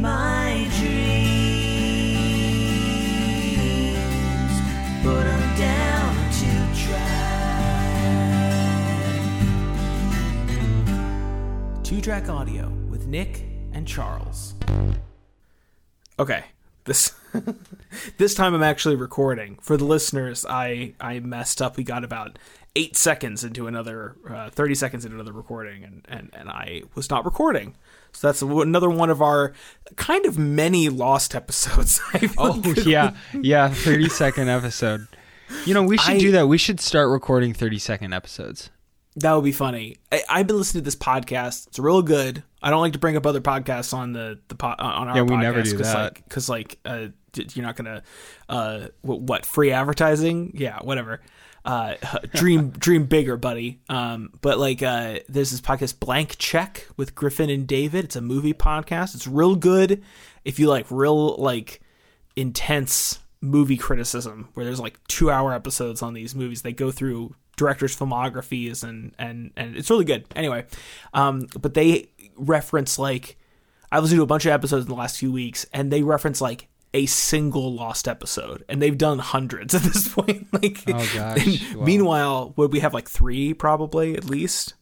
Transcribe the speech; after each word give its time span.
my 0.00 0.66
dreams, 0.78 1.56
down 5.58 6.30
to. 6.32 6.66
Two 11.82 12.00
track 12.00 12.28
audio 12.28 12.68
with 12.90 13.06
Nick 13.06 13.44
and 13.72 13.86
Charles. 13.86 14.54
Okay, 16.18 16.44
this 16.84 17.14
this 18.18 18.34
time 18.34 18.54
I'm 18.54 18.62
actually 18.62 18.96
recording. 18.96 19.58
For 19.62 19.76
the 19.76 19.84
listeners, 19.84 20.44
I 20.48 20.94
I 21.00 21.20
messed 21.20 21.62
up. 21.62 21.76
We 21.76 21.84
got 21.84 22.02
about 22.04 22.38
eight 22.74 22.96
seconds 22.96 23.44
into 23.44 23.66
another, 23.66 24.16
uh, 24.28 24.50
thirty 24.50 24.74
seconds 24.74 25.04
into 25.04 25.16
another 25.16 25.32
recording, 25.32 25.84
and 25.84 26.04
and 26.08 26.30
and 26.32 26.48
I 26.48 26.82
was 26.94 27.08
not 27.08 27.24
recording. 27.24 27.76
So 28.16 28.28
that's 28.28 28.40
another 28.40 28.88
one 28.88 29.10
of 29.10 29.20
our 29.20 29.52
kind 29.96 30.24
of 30.24 30.38
many 30.38 30.88
lost 30.88 31.34
episodes. 31.34 32.00
Oh 32.38 32.62
yeah, 32.84 33.14
yeah, 33.40 33.68
thirty 33.68 34.08
second 34.08 34.48
episode. 34.48 35.06
You 35.64 35.74
know, 35.74 35.82
we 35.82 35.98
should 35.98 36.14
I- 36.14 36.18
do 36.18 36.30
that. 36.32 36.48
We 36.48 36.58
should 36.58 36.80
start 36.80 37.10
recording 37.10 37.52
thirty 37.52 37.78
second 37.78 38.12
episodes. 38.14 38.70
That 39.16 39.32
would 39.32 39.44
be 39.44 39.52
funny. 39.52 39.96
I, 40.12 40.22
I've 40.28 40.46
been 40.46 40.56
listening 40.58 40.82
to 40.82 40.84
this 40.84 40.96
podcast. 40.96 41.68
It's 41.68 41.78
real 41.78 42.02
good. 42.02 42.42
I 42.62 42.68
don't 42.70 42.80
like 42.82 42.92
to 42.94 42.98
bring 42.98 43.16
up 43.16 43.26
other 43.26 43.40
podcasts 43.40 43.94
on 43.94 44.12
the 44.12 44.38
the 44.48 44.54
po- 44.54 44.74
on 44.78 45.08
our 45.08 45.16
Yeah, 45.16 45.22
we 45.22 45.30
podcast 45.36 45.40
never 45.42 45.62
do 45.62 45.76
cause 45.76 45.92
that. 45.92 46.02
Like, 46.02 46.24
Because 46.24 46.48
like, 46.48 46.78
uh, 46.84 47.06
you're 47.34 47.64
not 47.66 47.76
gonna 47.76 48.02
uh, 48.48 48.88
what, 49.02 49.20
what 49.20 49.46
free 49.46 49.72
advertising? 49.72 50.52
Yeah, 50.54 50.78
whatever. 50.82 51.20
Uh, 51.66 51.94
dream 52.34 52.70
dream 52.78 53.06
bigger, 53.06 53.36
buddy. 53.36 53.80
Um, 53.88 54.30
but 54.40 54.58
like, 54.58 54.82
uh, 54.82 55.18
there's 55.28 55.50
this 55.50 55.60
podcast, 55.60 55.98
Blank 56.00 56.36
Check, 56.38 56.86
with 56.96 57.14
Griffin 57.14 57.50
and 57.50 57.66
David. 57.66 58.04
It's 58.04 58.16
a 58.16 58.20
movie 58.20 58.54
podcast. 58.54 59.14
It's 59.14 59.26
real 59.26 59.56
good. 59.56 60.02
If 60.44 60.58
you 60.58 60.68
like 60.68 60.86
real 60.90 61.34
like 61.36 61.80
intense 62.36 63.18
movie 63.40 63.76
criticism 63.76 64.48
where 64.54 64.64
there's 64.64 64.80
like 64.80 64.98
two 65.08 65.30
hour 65.30 65.52
episodes 65.52 66.02
on 66.02 66.14
these 66.14 66.34
movies 66.34 66.62
they 66.62 66.72
go 66.72 66.90
through 66.90 67.34
directors 67.56 67.96
filmographies 67.96 68.82
and 68.82 69.14
and 69.18 69.50
and 69.56 69.76
it's 69.76 69.90
really 69.90 70.04
good 70.04 70.24
anyway 70.34 70.64
um 71.14 71.46
but 71.60 71.74
they 71.74 72.08
reference 72.36 72.98
like 72.98 73.36
i 73.92 73.98
listened 73.98 74.18
to 74.18 74.22
a 74.22 74.26
bunch 74.26 74.44
of 74.46 74.52
episodes 74.52 74.84
in 74.84 74.88
the 74.88 74.96
last 74.96 75.18
few 75.18 75.30
weeks 75.30 75.66
and 75.72 75.92
they 75.92 76.02
reference 76.02 76.40
like 76.40 76.68
a 76.96 77.06
single 77.06 77.72
lost 77.74 78.08
episode 78.08 78.64
and 78.68 78.80
they've 78.80 78.98
done 78.98 79.18
hundreds 79.18 79.74
at 79.74 79.82
this 79.82 80.08
point 80.14 80.46
like 80.52 80.78
Oh, 80.88 81.10
gosh. 81.14 81.74
Wow. 81.74 81.84
meanwhile 81.84 82.54
would 82.56 82.72
we 82.72 82.80
have 82.80 82.94
like 82.94 83.08
three 83.08 83.52
probably 83.54 84.16
at 84.16 84.24
least 84.24 84.74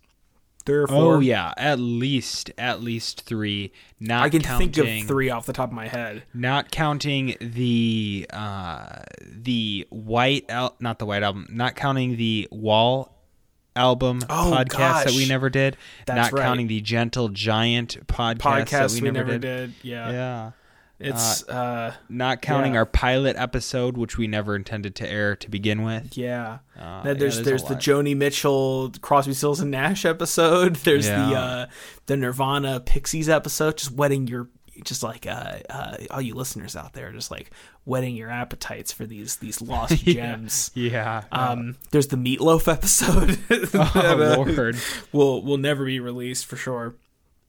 three 0.67 0.77
or 0.79 0.87
four 0.87 1.17
Oh 1.17 1.21
yeah, 1.21 1.53
at 1.59 1.79
least 1.79 2.51
at 2.57 2.83
least 2.83 3.23
three. 3.27 3.73
Not 4.01 4.25
i 4.25 4.29
can 4.31 4.41
counting, 4.43 4.73
think 4.73 5.03
of 5.03 5.09
three 5.09 5.29
off 5.29 5.45
the 5.47 5.53
top 5.53 5.69
of 5.71 5.75
my 5.75 5.89
head 5.89 6.23
Not 6.33 6.71
counting 6.71 7.37
the 7.41 8.27
uh 8.33 9.01
the 9.27 9.87
white 9.91 10.47
al- 10.49 10.77
not 10.81 10.99
the 10.99 11.07
white 11.07 11.23
album. 11.23 11.47
Not 11.51 11.75
counting 11.77 12.17
the 12.17 12.49
wall 12.51 13.11
album 13.77 14.21
Oh, 14.31 14.53
podcast 14.57 15.05
that 15.05 15.15
we 15.15 15.27
never 15.27 15.51
did. 15.51 15.77
That's 16.07 16.17
not 16.17 16.33
right. 16.33 16.45
counting 16.47 16.69
the 16.69 16.81
gentle 16.81 17.29
giant 17.29 17.99
podcast, 18.07 18.39
podcast 18.39 18.69
that 18.71 18.93
we, 18.93 19.01
we, 19.03 19.11
never, 19.11 19.27
never 19.33 19.39
did. 19.39 19.67
did, 19.67 19.75
yeah 19.83 20.11
Yeah. 20.11 20.51
It's 21.05 21.49
uh 21.49 21.95
Not 22.09 22.43
counting 22.43 22.73
Yeah. 22.75 22.81
our 22.81 22.87
pilot 22.87 23.37
episode, 23.37 23.97
which 23.97 24.17
we 24.19 24.27
never 24.27 24.57
intended 24.57 24.95
to 24.97 25.09
air 25.11 25.37
to 25.37 25.51
begin 25.51 25.83
with. 25.83 26.17
Yeah. 26.17 26.59
Uh, 26.79 27.03
there's 27.03 27.07
yeah, 27.07 27.15
there's 27.15 27.43
there's 27.43 27.63
the 27.65 27.75
lot. 27.75 27.83
Joni 27.83 28.17
Mitchell, 28.17 28.93
Crosby, 29.01 29.35
Stills 29.35 29.61
and 29.61 29.71
Nash 29.71 30.05
episode. 30.05 30.77
There's 30.85 31.07
the 31.07 31.13
Yeah. 31.13 31.41
uh, 31.41 31.67
the 32.07 32.17
Nirvana 32.17 32.81
Pixies 32.81 33.29
episode. 33.29 33.77
Just 33.77 33.93
whetting 33.93 34.27
your 34.27 34.49
just 34.83 35.05
like 35.05 35.25
uh, 35.25 35.59
uh, 35.71 35.97
all 36.11 36.21
you 36.21 36.35
listeners 36.35 36.75
out 36.75 36.95
there, 36.95 37.13
just 37.13 37.31
like 37.31 37.53
whetting 37.85 38.17
your 38.17 38.29
appetites 38.29 38.91
for 38.93 39.07
these 39.07 39.37
these 39.37 39.63
lost 39.63 39.97
gems. 40.05 40.73
Yeah. 40.75 41.23
Um, 41.31 41.77
there's 41.93 42.09
the 42.09 42.17
Meatloaf 42.17 42.67
episode. 42.67 43.29
that, 43.49 43.71
oh 43.95 44.33
uh, 44.33 44.37
lord. 44.37 44.77
will 45.13 45.43
will 45.43 45.59
never 45.59 45.85
be 45.85 46.01
released 46.01 46.47
for 46.47 46.57
sure. 46.57 46.97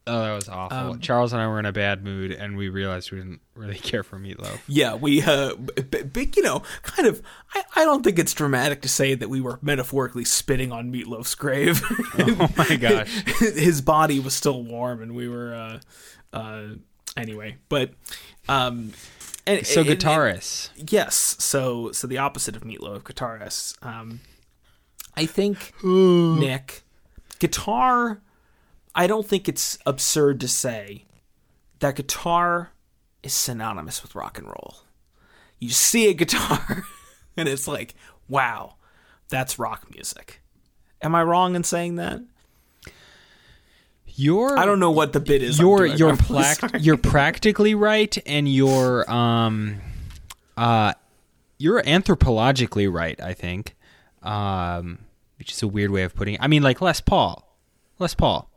Oh, 0.07 0.19
that 0.21 0.33
was 0.35 0.47
awful. 0.47 0.77
Um, 0.77 0.99
Charles 0.99 1.33
and 1.33 1.41
I 1.41 1.47
were 1.47 1.57
in 1.57 1.65
a 1.65 1.71
bad 1.71 2.03
mood, 2.03 2.31
and 2.31 2.55
we 2.55 2.69
realized 2.69 3.11
we 3.11 3.17
didn't 3.17 3.41
really 3.55 3.73
care 3.79 4.03
for 4.03 4.19
meatloaf. 4.19 4.59
Yeah, 4.67 4.93
we 4.93 5.23
uh, 5.23 5.55
b- 5.55 6.03
b- 6.03 6.31
you 6.35 6.43
know, 6.43 6.61
kind 6.83 7.07
of. 7.07 7.23
I, 7.55 7.63
I 7.77 7.85
don't 7.85 8.03
think 8.03 8.19
it's 8.19 8.33
dramatic 8.33 8.81
to 8.83 8.89
say 8.89 9.15
that 9.15 9.29
we 9.29 9.41
were 9.41 9.57
metaphorically 9.63 10.23
spitting 10.23 10.71
on 10.71 10.91
Meatloaf's 10.93 11.33
grave. 11.35 11.81
Oh 12.19 12.49
my 12.57 12.75
gosh. 12.79 13.09
his 13.39 13.81
body 13.81 14.19
was 14.19 14.33
still 14.35 14.63
warm 14.63 15.01
and 15.01 15.15
we 15.15 15.27
were 15.27 15.53
uh 15.55 15.79
uh 16.35 16.63
anyway 17.17 17.57
but 17.69 17.91
um 18.47 18.93
and 19.47 19.65
So 19.65 19.81
and- 19.81 19.89
and- 19.89 19.99
guitarists. 19.99 20.69
yes 20.91 21.35
so 21.39 21.91
so 21.91 22.07
the 22.07 22.17
opposite 22.17 22.55
of 22.55 22.63
meatloaf 22.63 23.01
guitarists 23.03 23.75
um 23.85 24.21
i 25.17 25.25
think 25.25 25.73
nick 25.83 26.83
guitar 27.39 28.21
i 28.95 29.05
don't 29.07 29.27
think 29.27 29.47
it's 29.47 29.77
absurd 29.85 30.39
to 30.39 30.47
say 30.47 31.05
that 31.79 31.95
guitar 31.95 32.71
is 33.21 33.33
synonymous 33.33 34.01
with 34.01 34.15
rock 34.15 34.37
and 34.37 34.47
roll 34.47 34.77
you 35.59 35.69
see 35.69 36.09
a 36.09 36.13
guitar 36.13 36.83
and 37.37 37.47
it's 37.47 37.67
like 37.67 37.93
wow 38.27 38.75
that's 39.29 39.59
rock 39.59 39.87
music 39.93 40.41
am 41.01 41.13
i 41.15 41.21
wrong 41.23 41.55
in 41.55 41.63
saying 41.63 41.95
that 41.95 42.21
You're 44.17 44.57
I 44.57 44.65
don't 44.65 44.79
know 44.79 44.91
what 44.91 45.11
the 45.11 45.19
bit 45.19 45.43
is. 45.43 45.59
You're 45.59 45.85
you're 45.85 46.11
I'm 46.11 46.17
plac- 46.17 46.77
you're 46.79 46.97
practically 46.97 47.75
right 47.75 48.17
and 48.25 48.47
you're 48.47 49.09
um 49.11 49.81
uh 50.55 50.93
you're 51.57 51.81
anthropologically 51.83 52.91
right, 52.91 53.19
I 53.19 53.33
think. 53.33 53.75
Um 54.23 54.99
which 55.37 55.51
is 55.51 55.61
a 55.61 55.67
weird 55.67 55.91
way 55.91 56.03
of 56.03 56.15
putting 56.15 56.35
it. 56.35 56.41
I 56.41 56.47
mean 56.47 56.63
like 56.63 56.79
Les 56.79 57.01
Paul. 57.01 57.45
Les 57.99 58.15
Paul. 58.15 58.49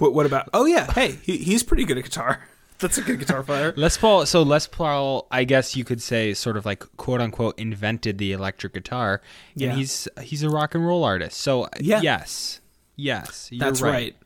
What, 0.00 0.14
what 0.14 0.26
about? 0.26 0.48
Oh 0.52 0.66
yeah, 0.66 0.90
hey, 0.92 1.18
he, 1.22 1.38
he's 1.38 1.62
pretty 1.62 1.84
good 1.84 1.98
at 1.98 2.04
guitar. 2.04 2.42
That's 2.80 2.96
a 2.96 3.02
good 3.02 3.18
guitar 3.18 3.42
player. 3.42 3.74
Les 3.76 3.96
Paul 3.98 4.24
so 4.24 4.42
Les 4.42 4.66
Paul 4.66 5.26
I 5.30 5.44
guess 5.44 5.76
you 5.76 5.84
could 5.84 6.00
say 6.00 6.32
sort 6.32 6.56
of 6.56 6.64
like 6.64 6.84
quote 6.96 7.20
unquote 7.20 7.58
invented 7.58 8.16
the 8.16 8.32
electric 8.32 8.72
guitar. 8.72 9.20
And 9.52 9.62
Yeah. 9.62 9.74
he's 9.74 10.08
he's 10.22 10.42
a 10.42 10.48
rock 10.48 10.74
and 10.74 10.86
roll 10.86 11.04
artist. 11.04 11.38
So 11.38 11.64
uh, 11.64 11.68
Yeah. 11.78 12.00
yes. 12.00 12.60
Yes. 12.96 13.48
You're 13.52 13.60
That's 13.60 13.82
right. 13.82 13.92
right. 13.92 14.16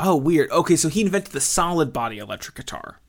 Oh, 0.00 0.16
weird. 0.16 0.50
Okay, 0.50 0.76
so 0.76 0.88
he 0.88 1.00
invented 1.02 1.32
the 1.32 1.40
solid 1.40 1.92
body 1.92 2.18
electric 2.18 2.56
guitar. 2.56 3.00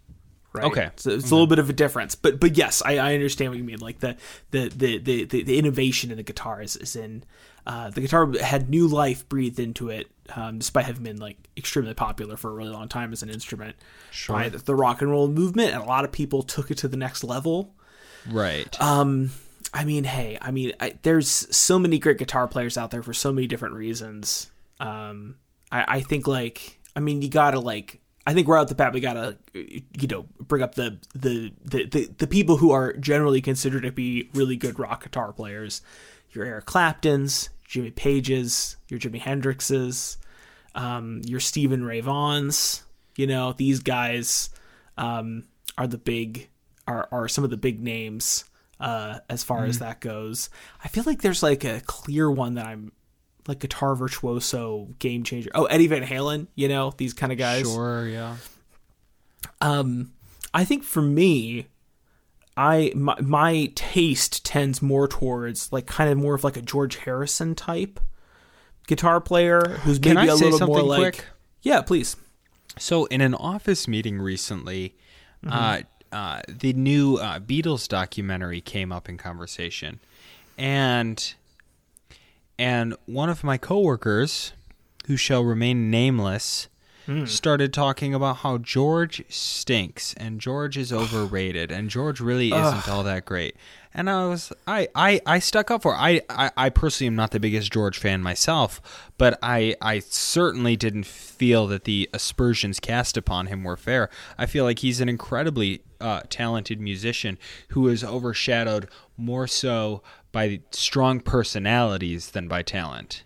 Right. 0.52 0.66
Okay. 0.66 0.90
So 0.96 1.12
it's 1.12 1.30
a 1.30 1.36
little 1.36 1.46
mm-hmm. 1.46 1.50
bit 1.50 1.60
of 1.60 1.70
a 1.70 1.74
difference, 1.74 2.16
but 2.16 2.40
but 2.40 2.58
yes, 2.58 2.82
I, 2.84 2.98
I 2.98 3.14
understand 3.14 3.52
what 3.52 3.58
you 3.58 3.64
mean. 3.64 3.80
Like 3.80 4.00
the 4.00 4.18
the 4.50 4.70
the 4.70 4.98
the, 4.98 5.26
the, 5.26 5.44
the 5.44 5.60
innovation 5.60 6.10
in 6.10 6.18
the 6.18 6.24
guitar 6.24 6.62
is, 6.62 6.76
is 6.76 6.96
in 6.96 7.24
uh, 7.68 7.90
the 7.90 8.02
guitar 8.02 8.32
had 8.42 8.70
new 8.70 8.88
life 8.88 9.28
breathed 9.30 9.60
into 9.60 9.90
it, 9.90 10.08
um, 10.36 10.60
despite 10.60 10.86
having 10.86 11.04
been 11.04 11.18
like 11.18 11.38
extremely 11.58 11.94
popular 11.94 12.38
for 12.38 12.52
a 12.52 12.54
really 12.54 12.72
long 12.72 12.88
time 12.88 13.12
as 13.12 13.24
an 13.24 13.30
instrument 13.30 13.76
by 14.28 14.50
the, 14.50 14.76
rock 14.76 15.02
and 15.02 15.12
roll 15.12 15.28
movement, 15.28 15.74
and 15.74 15.82
a 15.82 15.86
lot 15.86 16.06
of 16.06 16.12
people 16.12 16.44
took 16.44 16.72
it 16.72 16.78
to 16.80 16.88
the 16.88 16.98
next 16.98 17.24
level. 17.24 17.74
Right. 18.30 18.80
Um, 18.82 19.32
I 19.74 19.86
mean, 19.86 20.04
hey, 20.04 20.38
I 20.42 20.52
mean, 20.52 20.74
I, 20.80 20.96
there's 21.04 21.30
so 21.56 21.78
many 21.78 22.00
great 22.00 22.18
guitar 22.18 22.48
players 22.48 22.78
out 22.78 22.92
there 22.92 23.04
for 23.04 23.14
so 23.14 23.32
many 23.32 23.48
different 23.48 23.76
reasons. 23.76 24.52
Um, 24.80 25.36
I, 25.72 25.86
I 25.88 26.02
think 26.02 26.28
like, 26.28 26.80
I 26.96 27.00
mean, 27.00 27.22
you 27.22 27.30
gotta 27.30 27.60
like, 27.60 28.02
I 28.26 28.34
think 28.34 28.48
right 28.48 28.60
out 28.60 28.68
the 28.68 28.76
bat 28.76 28.94
we 28.94 29.00
gotta, 29.00 29.38
you 29.54 30.08
know, 30.10 30.26
bring 30.40 30.62
up 30.62 30.76
the 30.76 31.00
the 31.14 31.52
the 31.64 31.86
the, 31.86 32.10
the 32.18 32.28
people 32.28 32.58
who 32.58 32.72
are 32.72 32.94
generally 32.94 33.42
considered 33.42 33.84
to 33.84 33.92
be 33.92 34.30
really 34.34 34.56
good 34.56 34.80
rock 34.80 35.04
guitar 35.04 35.34
players. 35.34 35.82
Your 36.32 36.46
Eric 36.46 36.66
Claptons, 36.66 37.50
Jimmy 37.66 37.92
Pages, 37.92 38.78
your 38.88 39.00
Jimi 39.00 39.22
Hendrixes, 39.22 40.18
um, 40.76 41.22
your 41.26 41.40
Stephen 41.40 41.84
Ray 41.84 42.02
Vaughans. 42.02 42.84
You 43.16 43.28
know, 43.28 43.54
these 43.54 43.80
guys 43.80 44.50
um, 44.98 45.46
are 45.78 45.88
the 45.88 45.98
big 45.98 46.50
are 46.88 47.08
are 47.12 47.28
some 47.28 47.44
of 47.44 47.50
the 47.50 47.58
big 47.58 47.82
names 47.82 48.46
uh, 48.80 49.20
as 49.30 49.44
far 49.44 49.66
as 49.66 49.80
that 49.80 50.00
goes. 50.00 50.50
I 50.84 50.88
feel 50.88 51.04
like 51.06 51.22
there's 51.22 51.44
like 51.44 51.64
a 51.64 51.82
clear 51.82 52.32
one 52.32 52.56
that 52.56 52.66
I'm 52.66 52.92
like 53.48 53.60
guitar 53.60 53.96
virtuoso 53.96 54.90
game 55.00 55.24
changer. 55.24 55.50
Oh, 55.54 55.66
Eddie 55.66 55.88
Van 55.88 56.04
Halen, 56.04 56.48
you 56.56 56.68
know 56.68 56.94
these 56.98 57.14
kind 57.14 57.32
of 57.32 57.38
guys. 57.38 57.72
Sure, 57.72 58.08
yeah. 58.08 58.38
Um, 59.62 60.14
I 60.54 60.66
think 60.66 60.84
for 60.84 61.02
me, 61.02 61.68
I 62.58 62.92
my, 62.96 63.16
my 63.22 63.72
taste 63.76 64.46
tends 64.46 64.82
more 64.82 65.08
towards 65.08 65.72
like 65.72 65.86
kind 65.86 66.10
of 66.10 66.18
more 66.18 66.36
of 66.36 66.44
like 66.44 66.58
a 66.58 66.62
George 66.62 66.98
Harrison 66.98 67.56
type 67.56 68.00
guitar 68.88 69.22
player 69.22 69.62
who's 69.84 70.00
Can 70.00 70.16
maybe 70.16 70.30
I 70.30 70.34
a 70.34 70.38
say 70.38 70.46
little 70.46 70.60
something 70.60 70.76
more 70.76 70.84
like 70.86 71.00
quick? 71.16 71.26
yeah, 71.62 71.82
please. 71.82 72.16
So, 72.78 73.06
in 73.06 73.22
an 73.22 73.34
office 73.36 73.88
meeting 73.88 74.20
recently, 74.20 74.96
Mm-hmm. 75.46 75.86
uh, 76.14 76.16
uh, 76.18 76.42
the 76.50 76.74
new 76.74 77.16
uh, 77.16 77.40
Beatles 77.40 77.88
documentary 77.88 78.60
came 78.60 78.92
up 78.92 79.08
in 79.08 79.18
conversation, 79.18 80.02
and 80.58 81.34
and 82.58 82.94
one 83.06 83.30
of 83.30 83.42
my 83.44 83.58
coworkers, 83.58 84.52
who 85.08 85.16
shall 85.16 85.44
remain 85.46 85.90
nameless, 85.90 86.68
started 87.26 87.74
talking 87.74 88.14
about 88.14 88.38
how 88.38 88.58
George 88.58 89.24
stinks 89.30 90.14
and 90.16 90.40
George 90.40 90.78
is 90.78 90.94
overrated 90.94 91.72
and 91.72 91.90
George 91.90 92.20
really 92.20 92.52
isn't 92.52 92.88
all 92.88 93.04
that 93.04 93.26
great. 93.26 93.56
And 93.94 94.10
I 94.10 94.28
was 94.28 94.54
I, 94.68 94.88
I, 94.94 95.20
I 95.26 95.40
stuck 95.40 95.72
up 95.72 95.82
for. 95.82 95.96
I, 95.96 96.22
I 96.30 96.52
I 96.56 96.70
personally 96.70 97.08
am 97.08 97.16
not 97.16 97.32
the 97.32 97.40
biggest 97.40 97.74
George 97.74 97.98
fan 97.98 98.22
myself, 98.22 99.10
but 99.18 99.40
I 99.42 99.76
I 99.82 100.00
certainly 100.00 100.76
didn't 100.76 101.08
feel 101.08 101.66
that 101.68 101.86
the 101.86 102.08
aspersions 102.14 102.80
cast 102.80 103.18
upon 103.18 103.48
him 103.48 103.64
were 103.64 103.78
fair. 103.78 104.10
I 104.38 104.46
feel 104.46 104.64
like 104.64 104.80
he's 104.80 105.02
an 105.02 105.10
incredibly 105.10 105.82
uh, 106.00 106.22
talented 106.30 106.80
musician 106.80 107.40
who 107.70 107.88
is 107.88 108.04
overshadowed 108.04 108.88
more 109.18 109.48
so 109.48 110.04
by 110.32 110.62
strong 110.72 111.20
personalities 111.20 112.32
than 112.32 112.48
by 112.48 112.62
talent. 112.62 113.24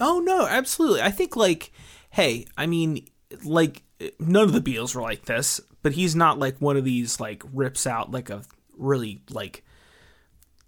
Oh 0.00 0.20
no, 0.20 0.46
absolutely. 0.46 1.02
I 1.02 1.10
think 1.10 1.36
like, 1.36 1.72
hey, 2.10 2.46
I 2.56 2.66
mean, 2.66 3.06
like 3.44 3.82
none 4.18 4.44
of 4.44 4.52
the 4.52 4.60
Beatles 4.60 4.94
were 4.94 5.02
like 5.02 5.24
this, 5.26 5.60
but 5.82 5.92
he's 5.92 6.14
not 6.16 6.38
like 6.38 6.58
one 6.58 6.76
of 6.76 6.84
these 6.84 7.20
like 7.20 7.42
rips 7.52 7.86
out 7.86 8.10
like 8.10 8.30
a 8.30 8.42
really 8.76 9.22
like, 9.30 9.64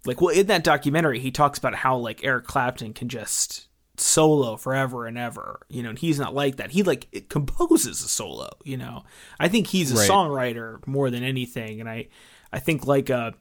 like 0.05 0.19
well 0.21 0.35
in 0.35 0.47
that 0.47 0.63
documentary 0.63 1.19
he 1.19 1.31
talks 1.31 1.57
about 1.57 1.75
how 1.75 1.95
like 1.97 2.23
Eric 2.23 2.45
Clapton 2.45 2.93
can 2.93 3.09
just 3.09 3.67
solo 3.97 4.57
forever 4.57 5.05
and 5.05 5.17
ever, 5.17 5.61
you 5.69 5.83
know, 5.83 5.89
and 5.89 5.99
he's 5.99 6.19
not 6.19 6.33
like 6.33 6.57
that. 6.57 6.71
He 6.71 6.83
like 6.83 7.07
it 7.11 7.29
composes 7.29 8.03
a 8.03 8.07
solo, 8.07 8.49
you 8.63 8.75
know. 8.77 9.03
I 9.39 9.47
think 9.49 9.67
he's 9.67 9.91
a 9.91 9.95
Right. 9.95 10.09
songwriter 10.09 10.85
more 10.87 11.09
than 11.09 11.23
anything, 11.23 11.79
and 11.79 11.89
I, 11.89 12.07
I 12.51 12.59
think 12.59 12.85
like 12.87 13.09
uh 13.09 13.31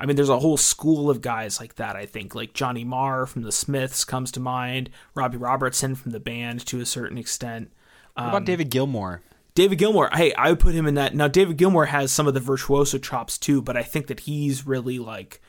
I 0.00 0.06
mean, 0.06 0.16
there's 0.16 0.28
a 0.30 0.38
whole 0.40 0.56
school 0.56 1.10
of 1.10 1.20
guys 1.20 1.60
like 1.60 1.74
that. 1.76 1.94
I 1.94 2.06
think 2.06 2.34
like 2.34 2.54
Johnny 2.54 2.84
Marr 2.84 3.26
from 3.26 3.42
the 3.42 3.52
Smiths 3.52 4.04
comes 4.04 4.32
to 4.32 4.40
mind. 4.40 4.88
Robbie 5.14 5.36
Robertson 5.36 5.94
from 5.94 6.12
the 6.12 6.20
band 6.20 6.64
to 6.66 6.80
a 6.80 6.86
certain 6.86 7.18
extent. 7.18 7.70
What 8.14 8.28
about 8.28 8.44
David 8.46 8.70
Gilmour? 8.70 9.20
David 9.54 9.78
Gilmour, 9.78 10.08
hey, 10.14 10.32
I 10.34 10.50
would 10.50 10.60
put 10.60 10.74
him 10.74 10.86
in 10.86 10.94
that. 10.94 11.14
Now, 11.14 11.28
David 11.28 11.56
Gilmour 11.58 11.86
has 11.88 12.10
some 12.12 12.26
of 12.26 12.34
the 12.34 12.40
virtuoso 12.40 12.98
chops 12.98 13.36
too, 13.36 13.60
but 13.60 13.76
I 13.76 13.82
think 13.82 14.06
that 14.06 14.20
he's 14.20 14.66
really 14.66 14.98
like 14.98 15.40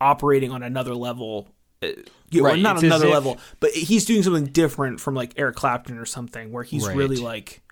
operating 0.00 0.50
on 0.52 0.62
another 0.62 0.94
level. 0.94 1.48
Uh, 1.82 1.88
you 2.30 2.42
know, 2.42 2.48
Right, 2.48 2.60
not 2.60 2.76
it's 2.76 2.84
another 2.84 3.06
if- 3.06 3.12
level, 3.12 3.38
but 3.58 3.70
he's 3.72 4.04
doing 4.04 4.22
something 4.22 4.46
different 4.46 5.00
from 5.00 5.14
like 5.14 5.32
Eric 5.36 5.56
Clapton 5.56 5.98
or 5.98 6.04
something, 6.06 6.52
where 6.52 6.62
he's 6.62 6.86
Right. 6.86 6.96
really 6.96 7.16
like. 7.16 7.62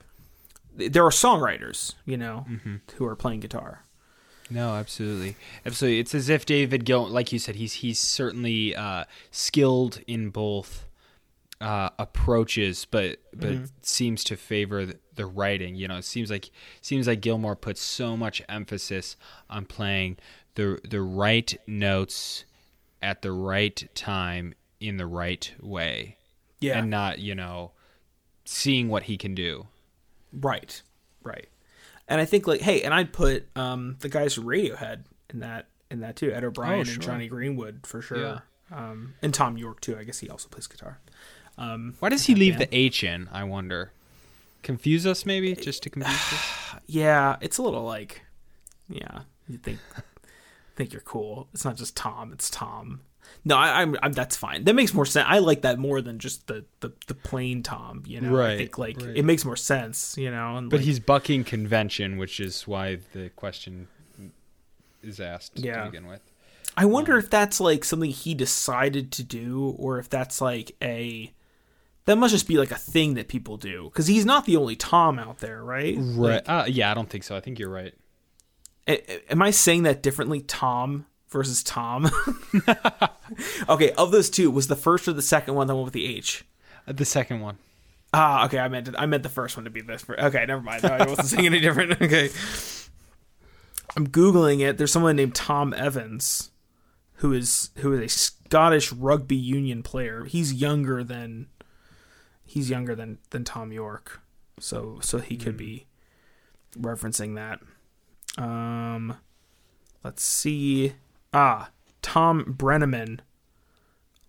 There 0.75 1.05
are 1.05 1.11
songwriters, 1.11 1.95
you 2.07 2.17
know, 2.17 2.47
Mm-hmm. 2.49 2.77
who 2.97 3.05
are 3.07 3.17
playing 3.17 3.41
guitar. 3.41 3.85
No, 4.51 4.75
absolutely, 4.75 5.37
absolutely. 5.67 6.01
It's 6.01 6.15
as 6.15 6.29
if 6.29 6.47
David 6.47 6.85
Gil, 6.85 7.07
like 7.09 7.33
you 7.33 7.39
said, 7.39 7.57
he's 7.57 7.75
he's 7.75 7.99
certainly 7.99 8.75
uh, 8.75 9.05
skilled 9.31 10.01
in 10.07 10.31
both 10.31 10.87
uh, 11.61 11.91
approaches, 11.99 12.87
but 12.91 13.19
but 13.35 13.57
seems 13.83 14.25
to 14.25 14.37
favor 14.37 14.87
the, 14.87 14.99
the 15.15 15.27
writing. 15.27 15.75
You 15.75 15.89
know, 15.89 15.97
it 15.97 16.05
seems 16.05 16.31
like 16.31 16.51
seems 16.81 17.07
like 17.07 17.21
Gilmour 17.21 17.57
puts 17.57 17.81
so 17.81 18.17
much 18.17 18.43
emphasis 18.49 19.17
on 19.51 19.65
playing 19.65 20.19
the 20.55 20.81
the 20.89 21.03
right 21.03 21.57
notes 21.67 22.45
at 23.03 23.23
the 23.23 23.33
right 23.33 23.89
time 23.95 24.55
in 24.81 24.97
the 24.97 25.07
right 25.07 25.53
way, 25.61 26.17
Yeah, 26.61 26.79
and 26.79 26.91
not 26.91 27.19
you 27.19 27.35
know 27.35 27.73
seeing 28.45 28.89
what 28.89 29.05
he 29.05 29.17
can 29.17 29.35
do. 29.35 29.67
Right, 30.33 30.81
right. 31.23 31.49
And 32.09 32.21
I 32.21 32.25
think 32.25 32.47
like, 32.47 32.61
hey, 32.63 32.83
and 32.83 32.95
I'd 32.95 33.13
put 33.13 33.47
um, 33.57 33.97
the 34.01 34.09
guys 34.09 34.35
from 34.35 34.45
Radiohead 34.45 35.05
in 35.31 35.41
that 35.41 35.67
in 35.91 36.01
that 36.01 36.17
too. 36.17 36.33
Ed 36.33 36.45
O'Brien 36.45 36.81
Oh, 36.81 36.85
sure. 36.85 36.95
and 36.95 37.03
Jonny 37.03 37.29
Greenwood 37.29 37.87
for 37.87 38.01
sure. 38.03 38.19
Yeah. 38.19 38.39
Um, 38.73 39.15
and 39.23 39.33
Thom 39.35 39.57
Yorke 39.59 39.81
too. 39.81 39.97
I 39.99 40.05
guess 40.05 40.19
he 40.19 40.29
also 40.29 40.49
plays 40.49 40.67
guitar. 40.67 40.99
Um, 41.59 41.95
Why 42.01 42.09
does 42.09 42.27
he 42.27 42.35
leave 42.35 42.59
band. 42.59 42.71
the 42.71 42.77
H 42.77 43.03
in? 43.05 43.29
I 43.33 43.45
wonder. 43.45 43.93
Confuse 44.63 45.07
us, 45.07 45.25
maybe, 45.27 45.55
just 45.55 45.83
to 45.85 45.91
confuse 45.91 46.15
us. 46.15 46.55
Yeah, 46.87 47.37
it's 47.41 47.59
a 47.59 47.63
little 47.63 47.83
like, 47.85 48.23
yeah, 48.89 49.21
you 49.49 49.59
think 49.59 49.79
think 50.77 50.93
you're 50.93 51.03
cool. 51.03 51.49
It's 51.53 51.65
not 51.65 51.77
just 51.77 51.97
Tom. 51.97 52.33
It's 52.33 52.49
Tom. 52.51 53.01
No, 53.45 53.57
I, 53.57 53.83
I'm, 53.83 53.97
I'm. 54.03 54.13
That's 54.13 54.37
fine. 54.37 54.65
That 54.65 54.75
makes 54.75 54.93
more 54.95 55.07
sense. 55.07 55.27
I 55.29 55.39
like 55.39 55.63
that 55.63 55.79
more 55.79 56.01
than 56.01 56.19
just 56.19 56.47
the 56.47 56.65
the, 56.81 56.93
the 57.07 57.15
plain 57.15 57.63
Tom. 57.63 58.03
You 58.07 58.21
know, 58.21 58.31
I 58.37 58.39
Right, 58.49 58.59
think 58.59 58.79
like 58.79 59.01
right. 59.01 59.17
it 59.17 59.25
makes 59.25 59.45
more 59.45 59.57
sense. 59.57 60.17
You 60.19 60.31
know, 60.31 60.57
and 60.57 60.69
But 60.71 60.79
like, 60.79 60.87
he's 60.87 61.01
bucking 61.01 61.45
convention, 61.45 62.19
which 62.19 62.41
is 62.41 62.67
why 62.67 62.99
the 63.13 63.31
question 63.31 63.89
is 65.03 65.21
asked 65.21 65.59
Yeah. 65.59 65.85
to 65.85 65.91
begin 65.91 66.07
with. 66.07 66.21
I 66.77 66.85
wonder 66.85 67.17
if 67.19 67.29
that's 67.31 67.61
like 67.61 67.85
something 67.85 68.11
he 68.11 68.35
decided 68.35 69.11
to 69.13 69.23
do, 69.25 69.75
or 69.79 69.99
if 69.99 70.09
that's 70.09 70.41
like 70.41 70.77
a 70.83 71.33
that 72.05 72.17
must 72.17 72.33
just 72.33 72.49
be 72.49 72.57
like 72.57 72.71
a 72.71 72.77
thing 72.77 73.15
that 73.15 73.29
people 73.29 73.57
do 73.57 73.85
because 73.85 74.07
he's 74.07 74.25
not 74.25 74.47
the 74.47 74.57
only 74.57 74.77
Tom 74.77 75.19
out 75.19 75.39
there, 75.39 75.63
right? 75.63 75.97
Like, 75.99 76.49
uh, 76.49 76.65
yeah, 76.69 76.91
I 76.91 76.95
don't 76.95 77.09
think 77.11 77.25
so. 77.25 77.37
I 77.37 77.41
think 77.41 77.59
you're 77.59 77.69
right. 77.69 77.95
am 78.87 79.43
I 79.43 79.51
saying 79.51 79.83
that 79.83 80.03
differently? 80.03 80.41
Tom 80.41 81.07
versus 81.31 81.63
Tom. 81.63 82.11
okay, 83.69 83.93
of 83.93 84.11
those 84.11 84.31
two, 84.31 84.51
was 84.51 84.69
the 84.69 84.77
first 84.77 85.09
or 85.09 85.13
the 85.13 85.23
second 85.23 85.55
one 85.55 85.67
the 85.67 85.75
one 85.75 85.85
with 85.85 85.95
the 85.95 86.07
H? 86.07 86.45
Uh, 86.87 86.93
the 86.93 87.05
second 87.05 87.41
one. 87.41 87.59
Ah, 88.13 88.47
okay. 88.47 88.59
I 88.59 88.69
meant 88.69 88.89
it, 88.89 88.95
I 88.99 89.07
meant 89.07 89.23
the 89.23 89.29
first 89.29 89.57
one 89.57 89.65
to 89.65 89.71
be 89.71 89.81
this. 89.81 90.05
Okay, 90.09 90.45
never 90.47 90.63
mind. 90.63 90.83
No, 90.83 90.91
I 90.91 91.07
wasn't 91.07 91.29
saying 91.29 91.47
any 91.47 91.61
different. 91.61 91.93
Okay, 92.03 92.31
I'm 93.97 94.07
googling 94.09 94.61
it. 94.61 94.79
There's 94.79 94.93
someone 94.93 95.17
named 95.17 95.35
Thom 95.35 95.75
Evans, 95.75 96.51
who 97.15 97.33
is 97.33 97.71
who 97.77 97.93
is 97.93 98.01
a 98.01 98.09
Scottish 98.09 98.93
rugby 98.93 99.37
union 99.37 99.83
player. 99.83 100.25
He's 100.25 100.55
younger 100.55 101.05
than 101.05 101.49
he's 102.45 102.71
younger 102.71 102.95
than 102.95 103.19
than 103.31 103.45
Thom 103.45 103.73
Yorke, 103.73 104.21
so 104.59 104.99
so 105.03 105.19
he 105.19 105.37
could 105.37 105.57
be 105.57 105.87
referencing 106.79 107.35
that. 107.35 107.61
Um, 108.43 109.17
let's 110.05 110.23
see. 110.23 110.95
Ah, 111.33 111.71
Thom 112.03 112.55
Brennaman. 112.57 113.21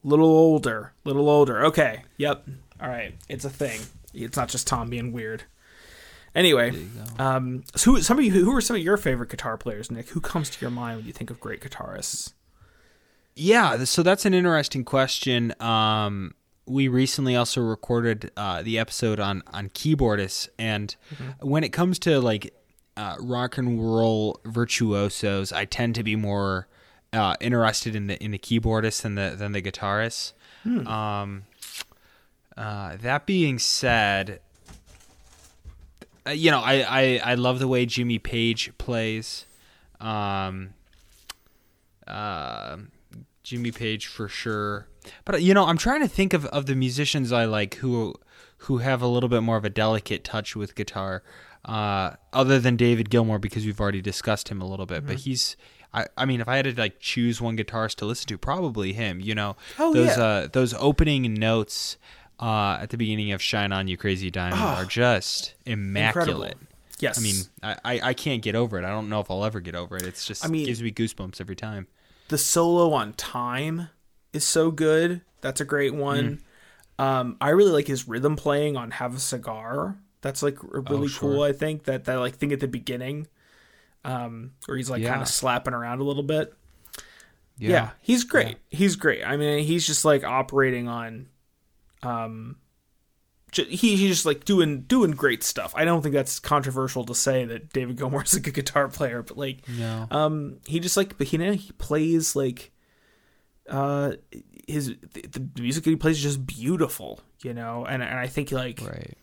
Little 0.04 0.28
older, 0.28 0.94
little 1.04 1.30
older. 1.30 1.66
Okay, 1.66 2.04
yep. 2.18 2.46
All 2.82 2.90
right, 2.90 3.16
it's 3.28 3.44
a 3.46 3.50
thing. 3.50 3.82
It's 4.14 4.38
not 4.38 4.48
just 4.50 4.66
Tom 4.66 4.90
being 4.90 5.12
weird. 5.12 5.44
Anyway, 6.36 6.72
um, 7.18 7.64
so 7.76 7.92
who, 7.96 8.02
some 8.02 8.18
of 8.20 8.24
you, 8.24 8.32
who 8.32 8.56
are 8.56 8.62
some 8.62 8.76
of 8.76 8.82
your 8.82 8.98
favorite 8.98 9.30
guitar 9.30 9.58
players, 9.58 9.90
Nick? 9.92 10.10
Who 10.10 10.22
comes 10.22 10.50
to 10.52 10.62
your 10.62 10.70
mind 10.72 10.98
when 10.98 11.06
you 11.06 11.12
think 11.12 11.30
of 11.30 11.40
great 11.40 11.60
guitarists? 11.60 12.34
Yeah, 13.36 13.84
so 13.86 14.04
that's 14.04 14.26
an 14.26 14.34
interesting 14.34 14.86
question. 14.86 15.54
Um, 15.62 16.36
we 16.66 16.88
recently 16.88 17.36
also 17.36 17.62
recorded 17.62 18.32
uh, 18.38 18.62
the 18.62 18.78
episode 18.78 19.20
on 19.20 19.44
on 19.52 19.70
keyboardists, 19.70 20.48
and 20.60 20.96
when 21.40 21.64
it 21.64 21.70
comes 21.70 21.98
to 22.00 22.20
like 22.20 22.54
uh, 22.96 23.16
rock 23.20 23.58
and 23.58 23.82
roll 23.82 24.40
virtuosos, 24.46 25.52
I 25.52 25.66
tend 25.66 25.96
to 25.96 26.04
be 26.04 26.16
more 26.16 26.68
uh, 27.14 27.36
interested 27.40 27.96
in 27.96 28.08
the 28.08 28.24
in 28.24 28.32
the 28.32 28.40
keyboardists 28.40 29.02
than 29.02 29.16
the 29.16 29.36
than 29.38 29.52
the 29.52 29.62
guitarists. 29.62 30.34
Um, 30.88 31.44
uh, 32.58 32.98
that 32.98 33.26
being 33.26 33.58
said, 33.58 34.42
uh, 36.28 36.32
you 36.32 36.52
know, 36.52 36.60
I, 36.60 36.82
I, 36.82 37.22
I 37.32 37.36
love 37.36 37.60
the 37.60 37.68
way 37.68 37.86
Jimmy 37.86 38.20
Page 38.20 38.78
plays. 38.78 39.46
Um, 40.00 40.72
uh, 42.06 42.78
Jimmy 43.44 43.72
Page 43.72 44.08
for 44.08 44.28
sure. 44.28 44.88
But 45.26 45.42
you 45.42 45.54
know, 45.54 45.66
I'm 45.66 45.78
trying 45.78 46.02
to 46.02 46.08
think 46.08 46.34
of, 46.34 46.46
of 46.48 46.66
the 46.66 46.76
musicians 46.76 47.32
I 47.32 47.46
like 47.46 47.76
who 47.76 48.14
who 48.64 48.80
have 48.80 49.02
a 49.02 49.08
little 49.08 49.30
bit 49.30 49.42
more 49.42 49.56
of 49.56 49.64
a 49.64 49.70
delicate 49.70 50.26
touch 50.26 50.54
with 50.56 50.76
guitar, 50.76 51.24
uh, 51.64 52.12
other 52.34 52.60
than 52.60 52.76
David 52.76 53.10
Gilmour 53.10 53.40
because 53.40 53.66
we've 53.66 53.80
already 53.80 54.02
discussed 54.02 54.50
him 54.50 54.62
a 54.62 54.68
little 54.68 54.86
bit. 54.86 55.08
But 55.08 55.20
he's, 55.20 55.56
I, 55.94 56.06
I 56.18 56.26
mean, 56.26 56.40
if 56.42 56.48
I 56.48 56.56
had 56.58 56.66
to 56.66 56.74
like 56.80 57.00
choose 57.00 57.42
one 57.42 57.58
guitarist 57.58 57.96
to 57.96 58.06
listen 58.06 58.28
to, 58.28 58.38
probably 58.38 58.94
him. 58.94 59.20
You 59.20 59.34
know, 59.36 59.56
Oh, 59.80 59.94
those 59.94 60.18
yeah. 60.18 60.24
uh, 60.24 60.48
those 60.52 60.74
opening 60.76 61.34
notes 61.34 61.98
uh, 62.40 62.78
at 62.82 62.90
the 62.92 62.98
beginning 62.98 63.32
of 63.32 63.42
"Shine 63.42 63.72
On 63.72 63.88
You 63.88 63.98
Crazy 63.98 64.30
Diamond" 64.30 64.62
are 64.62 64.86
just 64.86 65.56
immaculate. 65.66 66.58
Yes, 67.00 67.18
I 67.18 67.22
mean, 67.22 67.36
I, 67.64 67.78
I, 67.86 68.10
I 68.10 68.14
can't 68.14 68.42
get 68.42 68.56
over 68.56 68.78
it. 68.78 68.84
I 68.86 68.90
don't 68.90 69.08
know 69.10 69.20
if 69.22 69.32
I'll 69.32 69.46
ever 69.46 69.62
get 69.62 69.74
over 69.74 69.96
it. 69.96 70.04
It's 70.04 70.26
just 70.26 70.44
I 70.44 70.48
mean- 70.50 70.66
gives 70.66 70.84
me 70.84 70.92
goosebumps 70.92 71.40
every 71.42 71.56
time. 71.56 71.88
the 72.28 72.38
solo 72.38 72.94
on 72.94 73.14
"Time" 73.14 73.90
is 74.34 74.44
so 74.46 74.70
good. 74.72 75.22
That's 75.42 75.62
a 75.62 75.66
great 75.66 75.94
one. 75.96 76.42
Um, 77.00 77.38
I 77.40 77.50
really 77.50 77.72
like 77.72 77.88
his 77.88 78.08
rhythm 78.08 78.36
playing 78.36 78.76
on 78.78 78.92
"Have 78.92 79.16
a 79.16 79.20
Cigar." 79.20 79.98
That's 80.22 80.44
like 80.44 80.58
really 80.62 81.08
sure. 81.08 81.32
cool. 81.32 81.44
I 81.44 81.54
think 81.54 81.86
that 81.86 82.04
that 82.06 82.16
like 82.18 82.36
thing 82.36 82.52
at 82.52 82.60
the 82.60 82.68
beginning, 82.68 83.28
um, 84.06 84.52
where 84.66 84.78
he's 84.78 84.90
like 84.90 85.04
kind 85.04 85.22
of 85.22 85.28
slapping 85.28 85.74
around 85.74 86.00
a 86.00 86.04
little 86.04 86.24
bit. 86.24 86.54
Yeah, 87.58 87.90
he's 88.02 88.24
great. 88.24 88.58
He's 88.70 88.96
great. 88.96 89.24
I 89.24 89.36
mean, 89.36 89.66
he's 89.66 89.86
just 89.86 90.06
like 90.06 90.24
operating 90.24 90.88
on, 90.88 91.28
um, 92.04 92.56
he 93.52 93.66
he's 93.98 94.10
just 94.10 94.26
like 94.26 94.46
doing 94.46 94.82
doing 94.84 95.12
great 95.12 95.44
stuff. 95.44 95.74
I 95.76 95.84
don't 95.84 96.02
think 96.02 96.14
that's 96.14 96.40
controversial 96.40 97.04
to 97.06 97.16
say 97.16 97.44
that 97.46 97.74
David 97.74 97.98
Gilmour 97.98 98.24
is 98.24 98.34
a 98.34 98.40
good 98.40 98.54
guitar 98.54 98.88
player, 98.88 99.24
but 99.24 99.38
like, 99.38 99.68
No. 99.68 100.08
um, 100.12 100.60
he 100.66 100.80
just 100.80 100.96
like, 100.96 101.18
but 101.18 101.34
you 101.34 101.40
know, 101.40 101.52
he 101.52 101.72
plays 101.74 102.36
like, 102.36 102.72
uh, 103.68 104.14
his 104.68 104.96
the, 105.14 105.22
the 105.24 105.62
music 105.62 105.84
that 105.84 105.90
he 105.90 105.96
plays 105.98 106.16
is 106.18 106.24
just 106.24 106.46
beautiful, 106.48 107.20
you 107.44 107.54
know, 107.54 107.86
and 107.86 108.02
and 108.02 108.18
I 108.20 108.28
think 108.28 108.52
like 108.54 108.80
Right. 108.82 109.18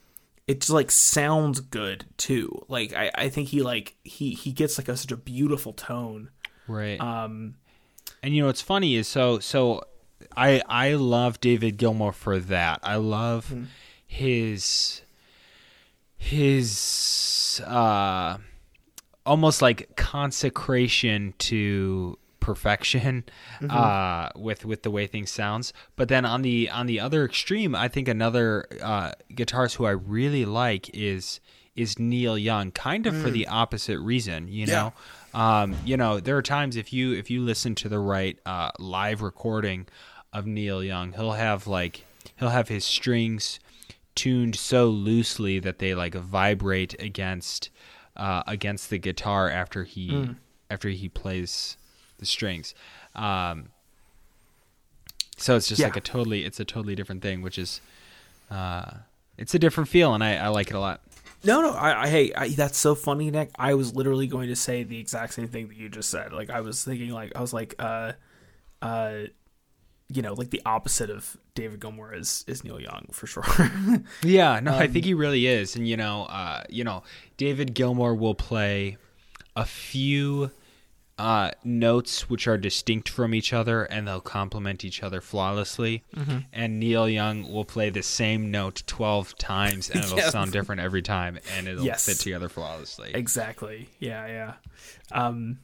It 0.47 0.61
just 0.61 0.71
like 0.71 0.91
sounds 0.91 1.61
good 1.61 2.05
too. 2.17 2.65
Like 2.69 2.93
I, 2.95 3.11
I 3.15 3.29
think 3.29 3.49
he 3.49 3.63
like 3.63 3.97
he 4.05 4.31
he 4.31 4.53
gets 4.53 4.79
like 4.79 4.89
a, 4.89 4.97
such 4.97 5.13
a 5.13 5.17
beautiful 5.17 5.73
tone. 5.73 6.31
Right. 6.69 7.01
Um, 7.01 7.57
And 8.23 8.35
you 8.35 8.43
know 8.43 8.47
what's 8.47 8.63
funny 8.63 8.95
is 8.95 9.09
so 9.09 9.39
so 9.41 9.83
I 10.37 10.63
I 10.69 10.95
love 10.95 11.41
David 11.41 11.77
Gilmour 11.79 12.13
for 12.13 12.39
that. 12.39 12.81
I 12.83 12.97
love 12.97 13.53
his 14.07 15.03
his 16.17 17.61
uh 17.67 18.39
almost 19.25 19.63
like 19.63 19.97
consecration 19.97 21.35
to 21.39 22.19
perfection 22.47 23.25
uh 23.69 24.29
with 24.37 24.65
with 24.65 24.83
the 24.85 24.91
way 24.91 25.07
things 25.07 25.31
sounds. 25.31 25.73
But 25.97 26.09
then 26.09 26.25
on 26.25 26.43
the 26.43 26.71
on 26.71 26.87
the 26.87 27.01
other 27.01 27.25
extreme 27.25 27.75
i 27.75 27.89
think 27.89 28.07
another 28.09 28.67
uh 28.81 29.11
guitarist 29.33 29.75
who 29.77 29.85
i 29.85 29.91
really 29.91 30.45
like 30.45 30.85
is 30.95 31.41
is 31.75 31.99
neil 31.99 32.39
young 32.39 32.71
kind 32.71 33.07
of 33.07 33.15
for 33.23 33.31
the 33.31 33.47
opposite 33.49 33.99
reason 33.99 34.49
you 34.49 34.67
know? 34.67 34.93
Um 35.35 35.75
you 35.85 35.97
know 35.97 36.21
there 36.21 36.37
are 36.37 36.43
times 36.43 36.77
if 36.77 36.93
you 36.93 37.13
if 37.13 37.27
you 37.33 37.43
listen 37.43 37.75
to 37.83 37.89
the 37.89 37.99
right 37.99 38.39
uh 38.47 38.71
live 38.79 39.21
recording 39.23 39.87
of 40.33 40.47
neil 40.47 40.83
young 40.83 41.13
he'll 41.13 41.33
have 41.33 41.67
like 41.67 42.05
he'll 42.39 42.51
have 42.61 42.69
his 42.69 42.85
strings 42.85 43.59
tuned 44.15 44.57
so 44.57 44.87
loosely 44.87 45.59
that 45.59 45.79
they 45.79 45.95
like 45.95 46.15
vibrate 46.15 46.95
against 47.09 47.71
uh, 48.17 48.43
against 48.47 48.89
the 48.89 48.99
guitar 48.99 49.51
after 49.51 49.85
he 49.85 50.09
after 50.71 50.89
he 50.89 51.09
plays 51.09 51.77
the 52.19 52.27
strings. 52.27 52.75
Um, 53.15 53.71
so 55.37 55.57
it's 55.57 55.69
just 55.69 55.81
Yeah. 55.81 55.87
like 55.89 55.97
a 55.97 56.01
totally 56.01 56.45
it's 56.45 56.61
a 56.61 56.65
totally 56.65 56.95
different 56.95 57.23
thing, 57.23 57.43
which 57.43 57.59
is 57.59 57.81
uh, 58.51 58.91
it's 59.37 59.55
a 59.55 59.59
different 59.59 59.89
feel, 59.89 60.15
and 60.15 60.23
I, 60.25 60.37
I 60.37 60.49
like 60.49 60.69
it 60.69 60.75
a 60.75 60.81
lot. 60.81 61.01
No, 61.45 61.61
no. 61.61 61.71
I, 61.73 62.03
I 62.05 62.09
hey, 62.09 62.33
I, 62.35 62.49
that's 62.49 62.79
so 62.79 62.95
funny, 62.95 63.31
Nick. 63.31 63.51
I 63.59 63.75
was 63.75 63.95
literally 63.95 64.27
going 64.27 64.49
to 64.49 64.57
say 64.57 64.83
the 64.83 64.99
exact 64.99 65.35
same 65.35 65.49
thing 65.49 65.69
that 65.69 65.77
you 65.77 65.89
just 65.89 66.09
said. 66.11 66.33
Like 66.33 66.49
I 66.51 66.61
was 66.61 66.83
thinking, 66.85 67.11
like 67.11 67.33
I 67.37 67.41
was 67.41 67.53
like, 67.53 67.75
uh, 67.79 68.13
uh, 68.83 69.15
you 70.09 70.23
know, 70.23 70.33
like 70.35 70.51
the 70.51 70.63
opposite 70.65 71.11
of 71.11 71.37
David 71.55 71.81
Gilmour 71.81 72.15
is 72.15 72.45
is 72.49 72.65
Neil 72.65 72.81
Young 72.81 73.07
for 73.13 73.27
sure. 73.27 73.45
Yeah, 74.23 74.61
no, 74.61 74.75
I 74.77 74.87
think 74.87 75.05
he 75.05 75.13
really 75.15 75.47
is, 75.47 75.77
and 75.77 75.87
you 75.87 75.97
know, 75.97 76.23
uh, 76.25 76.63
you 76.71 76.85
know, 76.85 77.03
David 77.37 77.75
Gilmour 77.75 78.15
will 78.19 78.35
play 78.35 78.97
a 79.55 79.65
few 79.67 80.51
uh, 81.19 81.51
notes 81.65 82.29
which 82.29 82.47
are 82.47 82.59
distinct 82.59 83.09
from 83.09 83.35
each 83.35 83.53
other, 83.53 83.85
and 83.85 84.07
they'll 84.07 84.21
complement 84.21 84.85
each 84.85 85.03
other 85.03 85.21
flawlessly. 85.21 86.05
And 86.53 86.79
Neil 86.79 87.09
Young 87.09 87.51
will 87.51 87.65
play 87.65 87.89
the 87.91 88.03
same 88.03 88.51
note 88.51 88.83
twelve 88.87 89.35
times, 89.39 89.89
and 89.91 90.01
it'll 90.05 90.19
Yeah. 90.19 90.31
sound 90.31 90.53
different 90.53 90.81
every 90.83 91.03
time, 91.03 91.39
and 91.57 91.69
it'll 91.69 91.85
Yes. 91.85 92.05
fit 92.07 92.19
together 92.19 92.49
flawlessly. 92.49 93.13
exactly. 93.15 93.89
Yeah, 93.99 94.27
yeah. 94.27 94.53
Um, 95.11 95.59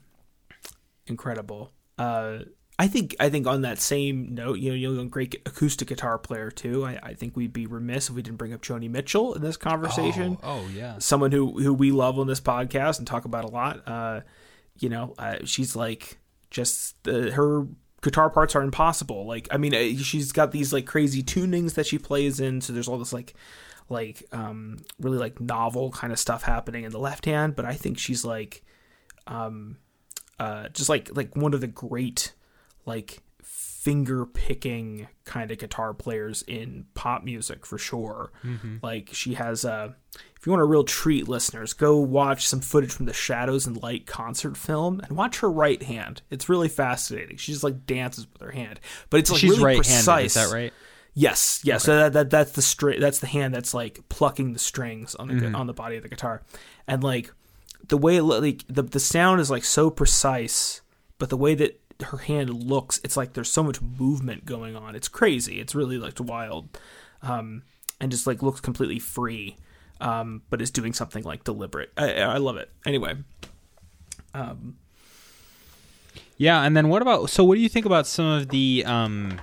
incredible. 1.06 1.71
Uh, 1.99 2.38
I 2.78 2.88
think 2.88 3.14
I 3.21 3.28
think 3.28 3.47
on 3.47 3.62
that 3.62 3.78
same 3.78 4.35
note, 4.35 4.59
you 4.59 4.71
know, 4.71 4.76
Neil 4.76 4.94
Young, 4.97 5.09
great 5.09 5.35
acoustic 5.47 5.88
guitar 5.88 6.18
player 6.18 6.50
too. 6.50 6.85
I, 6.85 6.99
I 7.02 7.14
think 7.14 7.37
we'd 7.37 7.52
be 7.52 7.66
remiss 7.66 8.09
if 8.09 8.16
we 8.16 8.23
didn't 8.23 8.38
bring 8.38 8.52
up 8.54 8.62
Joni 8.62 8.88
Mitchell 8.90 9.35
in 9.35 9.42
this 9.42 9.56
conversation. 9.56 10.38
Oh, 10.42 10.64
oh 10.64 10.68
yeah. 10.75 10.99
someone 10.99 11.30
who 11.30 11.61
who 11.62 11.75
we 11.75 11.90
love 11.92 12.18
on 12.18 12.26
this 12.26 12.40
podcast 12.40 12.99
and 12.99 13.06
talk 13.06 13.25
about 13.25 13.44
a 13.44 13.49
lot. 13.49 13.87
Uh, 13.87 14.21
you 14.79 14.88
know, 14.88 15.14
uh, 15.19 15.38
she's 15.45 15.76
like 15.76 16.19
just 16.50 17.02
the, 17.05 17.31
her 17.33 17.67
guitar 18.02 18.31
parts 18.31 18.55
are 18.55 18.62
impossible. 18.62 19.26
Like, 19.26 19.49
I 19.50 19.57
mean, 19.57 19.75
uh, 19.75 20.02
she's 20.02 20.33
got 20.33 20.52
these 20.52 20.73
like 20.73 20.87
crazy 20.87 21.23
tunings 21.23 21.75
that 21.75 21.87
she 21.87 21.99
plays 21.99 22.41
in. 22.41 22.61
So 22.61 22.73
there's 22.73 22.88
all 22.88 22.99
this 22.99 23.12
like 23.12 23.35
like 23.88 24.25
um 24.33 24.79
really 25.00 25.19
like 25.19 25.41
novel 25.41 25.91
kind 25.91 26.12
of 26.12 26.19
stuff 26.19 26.43
happening 26.43 26.85
in 26.85 26.93
the 26.93 26.99
left 26.99 27.26
hand. 27.26 27.57
But 27.57 27.64
I 27.64 27.75
think 27.75 27.99
she's 27.99 28.25
like 28.25 28.62
um 29.26 29.79
uh 30.38 30.69
just 30.69 30.88
like 30.88 31.14
like 31.14 31.37
one 31.37 31.55
of 31.55 31.61
the 31.61 31.67
great 31.67 32.33
like 32.87 33.23
finger 33.83 34.25
picking 34.25 35.09
kind 35.25 35.51
of 35.51 35.59
guitar 35.59 35.93
players 35.93 36.43
in 36.47 36.87
pop 36.95 37.25
music 37.25 37.67
for 37.67 37.79
sure. 37.79 38.31
Like 38.83 39.11
she 39.12 39.35
has 39.35 39.65
uh 39.65 39.93
if 40.39 40.47
you 40.47 40.53
want 40.53 40.62
a 40.62 40.67
real 40.67 40.85
treat 40.85 41.29
listeners, 41.29 41.73
go 41.73 41.97
watch 41.99 42.47
some 42.49 42.61
footage 42.61 42.93
from 42.93 43.07
the 43.07 43.12
Shadows 43.12 43.67
and 43.67 43.81
Light 43.83 44.07
concert 44.07 44.57
film 44.57 45.01
and 45.01 45.17
watch 45.17 45.39
her 45.41 45.51
right 45.51 45.83
hand. 45.83 46.23
It's 46.31 46.49
really 46.49 46.69
fascinating. 46.69 47.37
She 47.37 47.53
just 47.53 47.65
like 47.65 47.87
dances 47.87 48.27
with 48.33 48.43
her 48.43 48.51
hand. 48.53 48.79
But 49.11 49.21
it's 49.21 49.31
like 49.31 49.41
She's 49.41 49.59
really 49.59 49.77
precise. 49.77 50.37
is 50.37 50.49
that 50.51 50.55
right? 50.55 50.73
Yes, 51.15 51.61
yes. 51.65 51.83
So 51.85 51.97
that, 51.97 52.12
that 52.15 52.31
that's 52.31 52.53
the 52.53 52.62
string. 52.62 53.01
That's 53.01 53.19
the 53.19 53.27
hand 53.27 53.53
that's 53.55 53.75
like 53.75 54.01
plucking 54.09 54.53
the 54.53 54.59
strings 54.59 55.15
on 55.17 55.29
the 55.29 55.35
Mm-hmm. 55.35 55.57
on 55.57 55.67
the 55.67 55.75
body 55.75 55.97
of 55.97 56.03
the 56.03 56.09
guitar, 56.09 56.43
and 56.87 57.03
like 57.05 57.33
the 57.89 57.99
way 57.99 58.17
it, 58.17 58.23
like 58.23 58.65
the 58.69 58.83
the 58.83 59.01
sound 59.01 59.41
is 59.41 59.51
like 59.51 59.65
so 59.65 59.91
precise, 59.91 60.81
but 61.19 61.29
the 61.31 61.37
way 61.37 61.55
that 61.55 61.81
her 62.00 62.18
hand 62.18 62.50
looks, 62.50 63.00
it's 63.04 63.16
like 63.16 63.32
there's 63.34 63.50
so 63.50 63.62
much 63.62 63.80
movement 63.80 64.44
going 64.44 64.76
on. 64.76 64.94
It's 64.94 65.08
crazy. 65.08 65.61
It's 65.61 65.75
really 65.75 65.99
like 65.99 66.18
wild, 66.20 66.78
um, 67.22 67.62
and 68.00 68.11
just 68.11 68.26
like 68.26 68.42
looks 68.42 68.61
completely 68.61 68.99
free, 68.99 69.56
um, 70.00 70.42
but 70.50 70.61
is 70.62 70.70
doing 70.70 70.92
something 70.92 71.22
like 71.25 71.44
deliberate. 71.44 71.92
I, 71.96 72.14
I 72.20 72.37
love 72.38 72.56
it. 72.56 72.70
Anyway, 72.87 73.14
Um, 74.34 74.76
Yeah, 76.37 76.62
and 76.62 76.76
then 76.76 76.88
what 76.88 77.02
about? 77.02 77.30
So, 77.30 77.44
what 77.44 77.54
do 77.56 77.61
you 77.61 77.68
think 77.68 77.87
about 77.87 78.06
some 78.06 78.26
of 78.26 78.49
the, 78.49 78.82
um, 78.87 79.40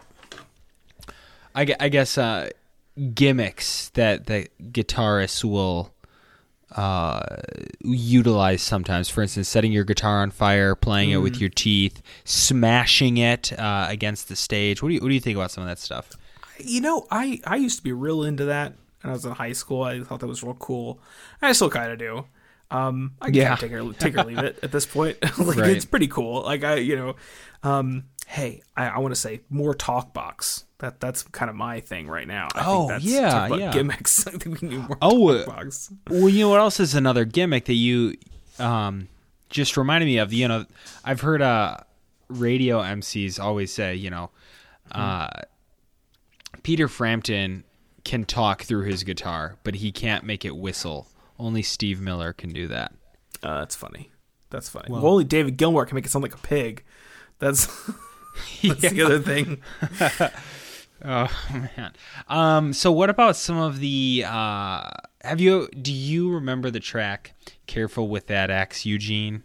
I, 1.55 1.75
I 1.79 1.89
guess, 1.89 2.17
uh, 2.17 2.49
gimmicks 3.13 3.89
that 3.89 4.25
the 4.25 4.47
guitarists 4.71 5.43
will 5.43 5.93
uh, 6.75 7.21
utilize 7.81 8.61
sometimes? 8.61 9.09
For 9.09 9.21
instance, 9.21 9.47
setting 9.47 9.71
your 9.71 9.83
guitar 9.83 10.21
on 10.21 10.31
fire, 10.31 10.75
playing 10.75 11.11
it 11.11 11.17
with 11.17 11.39
your 11.39 11.49
teeth, 11.49 12.01
smashing 12.25 13.17
it 13.17 13.57
uh, 13.59 13.88
against 13.89 14.29
the 14.29 14.35
stage. 14.35 14.81
What 14.81 14.89
do 14.89 14.95
you 14.95 15.01
What 15.01 15.09
do 15.09 15.13
you 15.13 15.19
think 15.19 15.38
about 15.38 15.51
some 15.51 15.63
of 15.63 15.69
that 15.69 15.79
stuff? 15.79 16.09
you 16.59 16.81
know, 16.81 17.07
I 17.09 17.39
I 17.45 17.55
used 17.55 17.77
to 17.77 17.83
be 17.83 17.93
real 17.93 18.23
into 18.23 18.45
that 18.45 18.73
when 19.01 19.11
I 19.11 19.13
was 19.13 19.25
in 19.25 19.31
high 19.31 19.53
school. 19.53 19.83
I 19.83 20.01
thought 20.03 20.19
that 20.19 20.27
was 20.27 20.43
real 20.43 20.55
cool. 20.55 20.99
I 21.41 21.51
still 21.53 21.69
kind 21.69 21.91
of 21.91 21.97
do. 21.99 22.25
Um, 22.71 23.13
I 23.21 23.25
can 23.27 23.35
Yeah. 23.35 23.55
take 23.55 23.71
or 23.71 23.93
take 23.93 24.15
or 24.17 24.23
leave 24.25 24.38
it 24.39 24.59
at 24.61 24.71
this 24.71 24.85
point. 24.85 25.17
like 25.39 25.57
Right. 25.57 25.69
it's 25.71 25.85
pretty 25.85 26.07
cool. 26.07 26.43
Like 26.43 26.63
I, 26.63 26.75
you 26.75 26.95
know, 26.95 27.15
um, 27.63 28.03
hey, 28.27 28.61
I, 28.77 28.89
I 28.89 28.97
want 28.99 29.13
to 29.15 29.19
say 29.19 29.41
more 29.49 29.73
talk 29.73 30.13
box. 30.13 30.65
That 30.79 31.00
that's 31.01 31.24
kind 31.24 31.50
of 31.50 31.55
my 31.55 31.81
thing 31.81 32.07
right 32.07 32.27
now. 32.27 32.48
I 32.55 32.63
Oh, 32.65 32.88
think 32.88 33.01
that's, 33.01 33.05
yeah, 33.05 33.45
about 33.48 33.59
yeah. 33.59 33.71
gimmicks. 33.71 34.25
I 34.27 34.31
think 34.31 34.62
we 34.62 34.67
need 34.69 34.77
more 34.88 34.98
Oh, 35.01 35.38
talk 35.38 35.48
uh, 35.48 35.51
box. 35.51 35.91
Well, 36.09 36.29
you 36.29 36.41
know 36.45 36.50
what 36.50 36.59
else 36.59 36.79
is 36.79 36.95
another 36.95 37.25
gimmick 37.25 37.65
that 37.65 37.74
you 37.74 38.15
um, 38.59 39.09
just 39.50 39.75
reminded 39.77 40.05
me 40.05 40.17
of? 40.19 40.31
You 40.31 40.48
know, 40.48 40.65
I've 41.03 41.19
heard 41.21 41.41
uh, 41.41 41.77
radio 42.29 42.79
MCs 42.81 43.39
always 43.41 43.74
say, 43.74 43.95
you 43.95 44.09
know, 44.09 44.29
uh, 44.93 45.27
Peter 46.63 46.88
Frampton 46.88 47.65
can 48.05 48.24
talk 48.24 48.63
through 48.63 48.83
his 48.86 49.03
guitar, 49.03 49.57
but 49.63 49.75
he 49.75 49.91
can't 49.91 50.24
make 50.24 50.45
it 50.45 50.55
whistle. 50.55 51.07
Only 51.38 51.62
Steve 51.62 52.00
Miller 52.00 52.31
can 52.33 52.51
do 52.53 52.67
that. 52.69 52.93
Uh, 53.43 53.59
that's 53.59 53.75
funny. 53.75 54.12
That's 54.50 54.69
funny. 54.69 54.88
Well, 54.89 55.05
only 55.05 55.25
David 55.25 55.57
Gilmour 55.57 55.86
can 55.86 55.95
make 55.95 56.05
it 56.05 56.09
sound 56.09 56.24
like 56.24 56.33
a 56.33 56.38
pig. 56.39 56.83
That's 57.39 57.65
that's 58.63 58.81
the 58.89 59.01
other 59.01 59.19
thing. 59.19 59.62
Oh 61.03 61.27
man. 61.77 61.93
Um, 62.27 62.73
so 62.73 62.91
what 62.91 63.09
about 63.09 63.35
some 63.35 63.57
of 63.57 63.79
the? 63.79 64.23
Uh, 64.27 64.89
have 65.21 65.39
you? 65.39 65.67
Do 65.81 65.93
you 65.93 66.31
remember 66.33 66.69
the 66.71 66.79
track 66.79 67.33
"Careful 67.67 68.07
with 68.09 68.27
That 68.27 68.49
Axe, 68.49 68.85
Eugene"? 68.85 69.43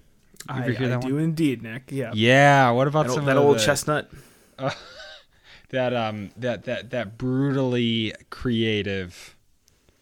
You 0.49 0.55
I, 0.55 0.63
ever 0.63 0.73
hear 0.73 0.87
I 0.87 0.91
that 0.91 1.01
do 1.03 1.17
indeed, 1.19 1.63
Nick. 1.63 1.85
Yeah. 1.91 2.11
Yeah. 2.15 2.71
What 2.71 2.87
about 2.89 3.07
That, 3.07 3.13
some 3.13 3.21
old- 3.21 3.29
that 3.29 3.37
of 3.37 3.45
old 3.45 3.57
the- 3.59 3.65
chestnut. 3.65 4.11
that 5.71 5.95
um 5.95 6.31
that 6.37 6.65
that 6.65 6.91
that 6.91 7.19
brutally 7.19 8.13
creative 8.31 9.37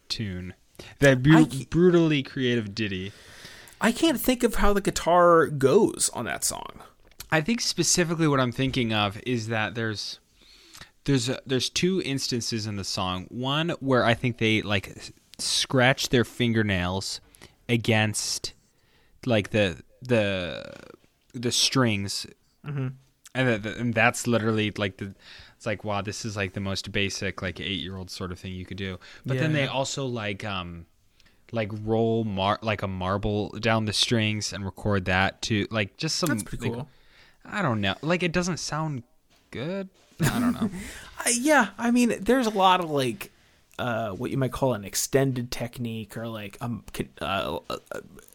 tune 0.09 0.53
that 0.99 1.23
bu- 1.23 1.37
I 1.37 1.65
brutally 1.69 2.21
creative 2.23 2.75
ditty 2.75 3.11
I 3.81 3.91
can't 3.91 4.19
think 4.19 4.43
of 4.43 4.55
how 4.55 4.71
the 4.73 4.81
guitar 4.81 5.47
goes 5.47 6.09
on 6.13 6.25
that 6.25 6.43
song. 6.43 6.81
i 7.31 7.41
think 7.41 7.61
specifically 7.61 8.27
what 8.27 8.39
i'm 8.39 8.51
thinking 8.51 8.93
of 8.93 9.19
is 9.25 9.47
that 9.47 9.73
there's 9.75 10.19
there's 11.05 11.29
a, 11.29 11.39
there's 11.45 11.69
two 11.69 12.01
instances 12.03 12.65
in 12.65 12.75
the 12.75 12.83
song. 12.83 13.25
One 13.29 13.69
where 13.79 14.05
i 14.05 14.13
think 14.13 14.37
they 14.37 14.61
like 14.61 15.13
scratch 15.37 16.09
their 16.09 16.23
fingernails 16.23 17.19
against 17.67 18.53
like 19.25 19.49
the 19.51 19.81
the 20.01 20.73
the 21.33 21.51
strings. 21.51 22.25
And, 23.35 23.63
the, 23.63 23.75
and 23.79 23.93
that's 23.95 24.27
literally 24.27 24.71
like 24.77 24.97
the 24.97 25.15
it's 25.57 25.65
like 25.65 25.83
wow 25.83 26.01
this 26.01 26.23
is 26.23 26.37
like 26.37 26.53
the 26.53 26.59
most 26.59 26.91
basic 26.91 27.41
like 27.41 27.59
eight 27.59 27.79
year 27.79 27.97
old 27.97 28.11
sort 28.11 28.31
of 28.31 28.39
thing 28.39 28.53
you 28.53 28.65
could 28.65 28.77
do. 28.77 28.99
But 29.25 29.39
then 29.39 29.53
they 29.53 29.67
also 29.67 30.05
like 30.05 30.45
um 30.45 30.85
like 31.51 31.71
roll 31.83 32.23
mar- 32.23 32.59
like 32.61 32.81
a 32.83 32.87
marble 32.87 33.49
down 33.49 33.85
the 33.85 33.93
strings 33.93 34.53
and 34.53 34.63
record 34.63 35.05
that 35.05 35.41
to 35.43 35.67
like 35.71 35.97
just 35.97 36.17
some 36.17 36.29
That's 36.29 36.43
pretty 36.43 36.69
like, 36.69 36.73
cool. 36.73 36.89
i 37.45 37.61
don't 37.61 37.81
know. 37.81 37.95
Like 38.01 38.23
it 38.23 38.31
doesn't 38.31 38.57
sound 38.57 39.03
good 39.51 39.89
i 40.21 40.39
don't 40.39 40.53
know 40.53 40.69
Uh, 41.25 41.29
yeah, 41.39 41.69
I 41.77 41.91
mean, 41.91 42.13
there's 42.21 42.47
a 42.47 42.49
lot 42.49 42.81
of 42.81 42.89
like, 42.89 43.31
uh, 43.79 44.09
what 44.09 44.29
you 44.31 44.37
might 44.37 44.51
call 44.51 44.73
an 44.73 44.83
extended 44.83 45.51
technique 45.51 46.17
or 46.17 46.27
like 46.27 46.57
um 46.59 46.83
con- 46.91 47.07
uh, 47.21 47.59
uh, 47.69 47.77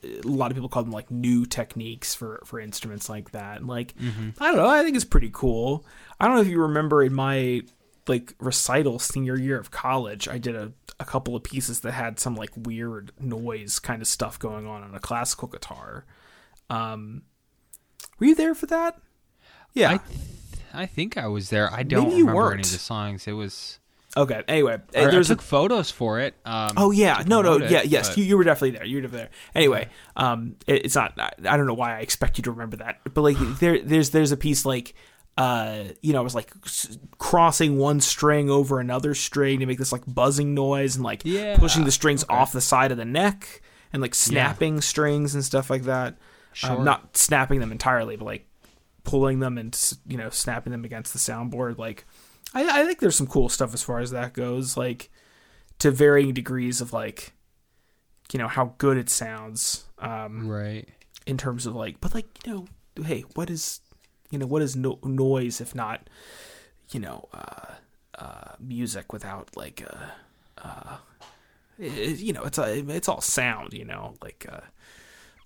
a 0.05 0.27
lot 0.27 0.51
of 0.51 0.57
people 0.57 0.69
call 0.71 0.85
them 0.85 0.93
like 0.93 1.11
new 1.11 1.45
techniques 1.45 2.15
for 2.15 2.41
for 2.45 2.59
instruments 2.61 3.09
like 3.11 3.33
that. 3.33 3.59
And 3.59 3.67
like 3.67 3.95
I 4.41 4.47
don't 4.47 4.57
know, 4.57 4.69
I 4.69 4.83
think 4.85 4.97
it's 4.97 5.05
pretty 5.05 5.29
cool. 5.33 5.85
I 6.19 6.27
don't 6.27 6.37
know 6.37 6.41
if 6.41 6.49
you 6.49 6.63
remember 6.63 7.03
in 7.03 7.13
my 7.13 7.63
like 8.07 8.33
recital 8.39 8.99
senior 9.01 9.37
year 9.37 9.59
of 9.59 9.71
college, 9.71 10.27
I 10.29 10.39
did 10.39 10.57
a 10.57 10.73
a 10.99 11.05
couple 11.05 11.37
of 11.37 11.43
pieces 11.43 11.81
that 11.81 11.93
had 11.93 12.19
some 12.19 12.37
like 12.37 12.51
weird 12.57 13.13
noise 13.21 13.81
kind 13.81 14.01
of 14.01 14.09
stuff 14.09 14.39
going 14.39 14.67
on 14.67 14.83
on 14.83 14.95
a 14.95 15.01
classical 15.01 15.49
guitar. 15.49 16.07
Um, 16.71 17.23
were 18.19 18.29
you 18.29 18.35
there 18.35 18.55
for 18.55 18.67
that? 18.67 18.99
Yeah. 19.75 19.93
I, 19.93 20.01
I 20.75 20.87
think 20.87 21.17
I 21.17 21.27
was 21.29 21.51
there. 21.51 21.73
I 21.73 21.83
don't 21.83 22.11
remember 22.11 22.53
any 22.53 22.63
of 22.63 22.71
the 22.71 22.79
songs. 22.79 23.27
It 23.27 23.33
was. 23.33 23.79
okay. 24.17 24.43
Anyway, 24.49 24.75
or 24.95 25.09
I 25.09 25.11
there's 25.11 25.31
a 25.31 25.35
took 25.37 25.43
photos 25.43 25.91
for 25.91 26.21
it. 26.21 26.35
Um, 26.45 26.71
Oh 26.77 26.91
yeah, 26.91 27.23
no, 27.27 27.43
no, 27.43 27.55
it, 27.55 27.71
yeah, 27.71 27.83
yes, 27.83 28.09
but- 28.11 28.19
you, 28.19 28.25
you 28.25 28.37
were 28.39 28.45
definitely 28.45 28.73
there. 28.73 28.85
You 28.85 28.97
were 28.97 29.03
definitely 29.03 29.25
there. 29.25 29.31
Anyway, 29.55 29.89
um, 30.17 30.57
it, 30.67 30.85
it's 30.87 30.95
not. 30.95 31.19
I, 31.19 31.31
I 31.49 31.57
don't 31.57 31.67
know 31.67 31.75
why 31.75 31.97
I 31.97 32.01
expect 32.01 32.39
you 32.39 32.43
to 32.45 32.51
remember 32.51 32.77
that, 32.79 33.01
but 33.15 33.23
like 33.23 33.37
there, 33.61 33.81
there's 33.81 34.11
there's 34.11 34.33
a 34.33 34.37
piece 34.37 34.65
like, 34.65 34.95
uh, 35.37 35.85
you 36.03 36.13
know, 36.13 36.21
it 36.21 36.25
was 36.25 36.35
like 36.35 36.51
s- 36.65 36.99
crossing 37.19 37.79
one 37.79 38.01
string 38.01 38.51
over 38.51 38.81
another 38.81 39.15
string 39.15 39.61
to 39.61 39.67
make 39.67 39.79
this 39.79 39.93
like 39.93 40.03
buzzing 40.07 40.55
noise 40.55 40.97
and 40.97 41.05
like 41.05 41.23
Yeah, 41.25 41.57
pushing 41.57 41.85
the 41.85 41.93
strings 41.93 42.25
off 42.29 42.53
the 42.53 42.61
side 42.61 42.91
of 42.93 42.97
the 42.99 43.05
neck 43.05 43.63
and 43.93 44.03
like 44.03 44.13
Yeah. 44.13 44.17
snapping 44.17 44.81
strings 44.81 45.35
and 45.35 45.45
stuff 45.45 45.71
like 45.71 45.83
that. 45.85 46.17
Sure. 46.55 46.73
Um, 46.73 46.85
not 46.85 47.17
snapping 47.17 47.61
them 47.61 47.71
entirely, 47.71 48.17
but 48.17 48.25
like 48.25 48.48
pulling 49.05 49.41
them 49.41 49.57
and 49.59 49.79
you 50.07 50.17
know 50.19 50.31
snapping 50.31 50.71
them 50.73 50.85
against 50.85 51.13
the 51.13 51.19
soundboard. 51.19 51.79
Like, 51.79 52.05
I, 52.55 52.83
I 52.83 52.85
think 52.87 53.01
there's 53.01 53.17
some 53.17 53.27
cool 53.27 53.49
stuff 53.49 53.75
as 53.75 53.83
far 53.83 54.01
as 54.01 54.11
that 54.11 54.33
goes. 54.35 54.77
Like 54.77 55.11
to 55.79 55.91
varying 55.91 56.35
degrees 56.35 56.81
of 56.81 56.93
like, 56.93 57.33
you 58.33 58.39
know 58.39 58.49
how 58.49 58.75
good 58.79 58.97
it 58.97 59.09
sounds. 59.11 59.85
Um, 59.99 60.49
Right. 60.49 60.89
in 61.27 61.37
terms 61.39 61.67
of 61.67 61.75
like, 61.75 62.01
but 62.01 62.15
like 62.15 62.27
you 62.47 62.53
know, 62.53 63.05
hey, 63.05 63.23
what 63.35 63.49
is 63.51 63.81
you 64.31 64.39
know 64.39 64.47
what 64.47 64.63
is 64.63 64.77
no- 64.77 64.99
noise 65.03 65.61
if 65.61 65.75
not 65.75 66.09
you 66.91 67.01
know 67.01 67.29
uh, 67.33 67.75
uh, 68.19 68.53
music 68.61 69.13
without 69.13 69.57
like 69.57 69.83
uh, 69.91 70.07
uh, 70.67 70.97
it, 71.79 72.19
you 72.19 72.33
know 72.33 72.43
it's 72.43 72.59
a, 72.59 72.79
it's 72.91 73.09
all 73.09 73.21
sound. 73.21 73.73
You 73.73 73.85
know, 73.85 74.15
like 74.23 74.47
uh, 74.51 74.61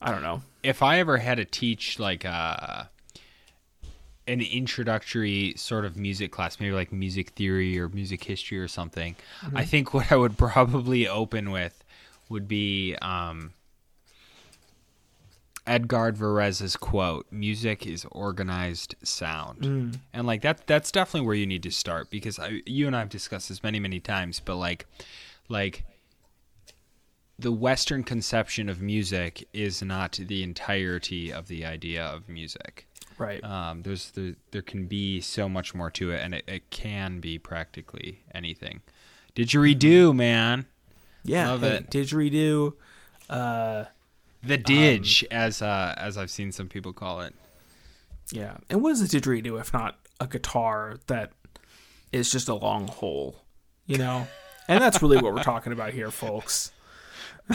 I 0.01 0.11
don't 0.11 0.23
know. 0.23 0.43
if 0.63 0.83
I 0.83 0.99
ever 0.99 1.19
had 1.19 1.37
to 1.37 1.45
teach 1.45 1.99
like 1.99 2.25
uh, 2.25 2.85
an 4.29 4.41
introductory 4.41 5.55
sort 5.57 5.85
of 5.85 5.97
music 5.97 6.31
class, 6.31 6.61
maybe 6.61 6.73
like 6.73 6.93
music 6.93 7.31
theory 7.31 7.79
or 7.79 7.89
music 7.89 8.23
history 8.25 8.59
or 8.59 8.69
something, 8.69 9.17
I 9.55 9.65
think 9.65 9.93
what 9.93 10.13
I 10.13 10.17
would 10.17 10.39
probably 10.47 11.09
open 11.09 11.51
with 11.51 11.83
would 12.29 12.47
be 12.49 12.97
um, 13.03 13.53
Edgard 15.67 16.17
Varèse's 16.17 16.77
quote: 16.77 17.27
"Music 17.31 17.87
is 17.87 18.07
organized 18.11 18.95
sound," 19.03 19.65
and 20.13 20.27
like 20.27 20.43
that. 20.43 20.67
That's 20.67 20.91
definitely 20.91 21.27
where 21.27 21.37
you 21.37 21.47
need 21.47 21.63
to 21.65 21.71
start 21.71 22.11
because 22.11 22.39
I, 22.39 22.63
you 22.67 22.87
and 22.87 22.97
I 22.97 23.01
have 23.01 23.09
discussed 23.09 23.49
this 23.49 23.63
many, 23.63 23.79
many 23.81 24.01
times. 24.01 24.41
But 24.41 24.57
like, 24.57 24.87
like 25.49 25.85
the 27.39 27.53
Western 27.53 28.03
conception 28.05 28.69
of 28.69 28.81
music 28.81 29.49
is 29.53 29.83
not 29.83 30.13
the 30.13 30.43
entirety 30.43 31.33
of 31.33 31.49
the 31.49 31.65
idea 31.65 32.05
of 32.05 32.29
music. 32.29 32.87
Right. 33.19 33.43
Um, 33.45 33.83
there's 33.83 34.11
the, 34.11 34.37
there 34.51 34.63
can 34.63 34.87
be 34.87 35.21
so 35.21 35.49
much 35.49 35.75
more 35.75 35.91
to 35.93 36.13
it, 36.13 36.21
and 36.21 36.35
it, 36.35 36.45
it 36.47 36.71
can 36.71 37.21
be 37.21 37.39
practically 37.39 38.23
anything. 38.35 38.81
Didgeridoo, 39.35 40.15
man, 40.15 40.67
yeah. 41.25 41.51
love 41.51 41.63
hey, 41.63 41.77
it. 41.77 41.91
Didgeridoo. 41.91 42.75
Uh, 43.31 43.85
the 44.43 44.59
didge, 44.59 45.25
as 45.31 45.63
uh, 45.63 45.95
as 45.97 46.19
I've 46.19 46.31
seen 46.31 46.53
some 46.53 46.69
people 46.69 46.93
call 46.93 47.21
it. 47.21 47.35
yeah. 48.31 48.57
And 48.69 48.83
what 48.83 48.93
is 48.93 49.01
a 49.01 49.07
didgeridoo 49.07 49.61
if 49.61 49.73
not 49.73 49.97
a 50.21 50.27
guitar 50.27 50.99
that 51.07 51.33
is 52.11 52.31
just 52.31 52.49
a 52.49 52.55
long 52.55 52.89
hole? 52.89 53.37
You 53.87 53.99
know. 53.99 54.27
And 54.69 54.83
that's 54.83 55.03
really 55.03 55.17
what 55.17 55.35
we're 55.35 55.43
talking 55.43 55.73
about 55.73 55.93
here, 55.93 56.11
folks. 56.11 56.73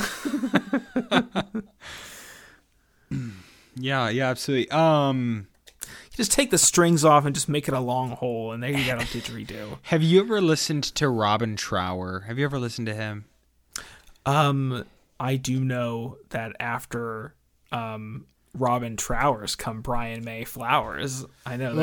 Yeah, 3.80 4.10
yeah, 4.10 4.30
absolutely. 4.30 4.70
Um, 4.72 5.48
You 5.84 6.18
just 6.18 6.32
take 6.32 6.50
the 6.52 6.58
strings 6.58 7.06
off 7.06 7.26
and 7.26 7.36
just 7.36 7.48
make 7.50 7.68
it 7.68 7.74
a 7.74 7.80
long 7.80 8.12
hole, 8.12 8.52
and 8.52 8.62
there 8.62 8.72
you 8.72 8.86
got 8.86 9.02
a 9.02 9.06
didgeridoo. 9.06 9.80
have 9.84 10.02
you 10.04 10.20
ever 10.22 10.42
listened 10.42 10.84
to 10.96 11.08
Robin 11.10 11.56
Trower? 11.56 12.22
Have 12.22 12.38
you 12.40 12.46
ever 12.46 12.60
listened 12.60 12.88
to 12.88 12.94
him? 12.96 13.26
Um, 14.26 14.86
I 15.20 15.36
do 15.38 15.64
know 15.64 16.18
that 16.30 16.56
after 16.60 17.34
um 17.72 18.26
Robin 18.54 18.98
Trowers 18.98 19.56
come 19.56 19.82
Brian 19.82 20.24
May 20.24 20.44
Flowers. 20.44 21.26
I 21.46 21.58
know 21.58 21.76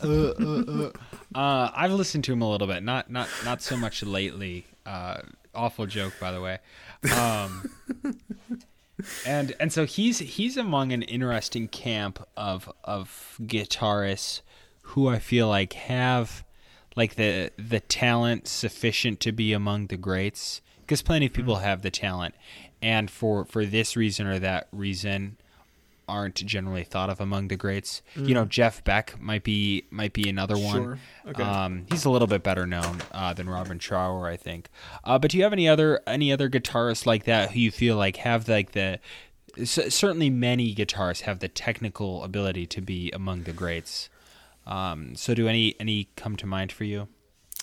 that. 0.00 0.90
Uh, 1.34 1.70
I've 1.74 1.92
listened 1.92 2.24
to 2.24 2.32
him 2.32 2.40
a 2.42 2.50
little 2.50 2.66
bit, 2.66 2.82
not 2.82 3.10
not 3.10 3.28
not 3.44 3.60
so 3.62 3.76
much 3.76 4.02
lately. 4.02 4.64
Uh, 4.86 5.18
awful 5.54 5.86
joke, 5.86 6.14
by 6.18 6.32
the 6.32 6.40
way. 6.40 6.58
Um, 7.14 7.70
and 9.26 9.54
and 9.60 9.72
so 9.72 9.84
he's 9.84 10.18
he's 10.18 10.56
among 10.56 10.92
an 10.92 11.02
interesting 11.02 11.68
camp 11.68 12.26
of 12.36 12.70
of 12.84 13.36
guitarists 13.42 14.42
who 14.82 15.08
I 15.08 15.18
feel 15.18 15.48
like 15.48 15.72
have 15.74 16.44
like 16.96 17.14
the 17.14 17.50
the 17.56 17.80
talent 17.80 18.48
sufficient 18.48 19.20
to 19.20 19.32
be 19.32 19.52
among 19.52 19.86
the 19.86 19.96
greats 19.96 20.60
because 20.80 21.02
plenty 21.02 21.26
of 21.26 21.32
people 21.32 21.54
mm-hmm. 21.54 21.64
have 21.64 21.82
the 21.82 21.90
talent. 21.90 22.34
And 22.80 23.10
for 23.10 23.44
for 23.44 23.64
this 23.64 23.96
reason 23.96 24.26
or 24.26 24.38
that 24.40 24.68
reason 24.72 25.38
aren't 26.12 26.34
generally 26.34 26.84
thought 26.84 27.08
of 27.08 27.20
among 27.20 27.48
the 27.48 27.56
greats. 27.56 28.02
You 28.14 28.34
know, 28.34 28.44
Jeff 28.44 28.84
Beck 28.84 29.18
might 29.18 29.44
be 29.44 29.84
might 29.90 30.12
be 30.12 30.28
another 30.28 30.58
one. 30.58 30.82
Sure. 30.82 30.98
Okay. 31.28 31.42
Um, 31.42 31.86
he's 31.90 32.04
a 32.04 32.10
little 32.10 32.28
bit 32.28 32.42
better 32.42 32.66
known 32.66 32.98
uh, 33.12 33.32
than 33.32 33.48
Robin 33.48 33.78
Trower, 33.78 34.26
I 34.26 34.36
think. 34.36 34.68
Uh, 35.04 35.18
but 35.18 35.30
do 35.30 35.38
you 35.38 35.42
have 35.44 35.54
any 35.54 35.68
other 35.68 36.00
any 36.06 36.30
other 36.30 36.50
guitarists 36.50 37.06
like 37.06 37.24
that 37.24 37.52
who 37.52 37.60
you 37.60 37.70
feel 37.70 37.96
like 37.96 38.16
have 38.18 38.46
like 38.48 38.72
the 38.72 39.00
certainly 39.64 40.30
many 40.30 40.74
guitarists 40.74 41.22
have 41.22 41.38
the 41.38 41.48
technical 41.48 42.22
ability 42.24 42.66
to 42.66 42.80
be 42.80 43.10
among 43.12 43.44
the 43.44 43.52
greats. 43.52 44.08
Um, 44.66 45.14
so 45.16 45.34
do 45.34 45.48
any 45.48 45.74
any 45.80 46.08
come 46.16 46.36
to 46.36 46.46
mind 46.46 46.72
for 46.72 46.84
you? 46.84 47.08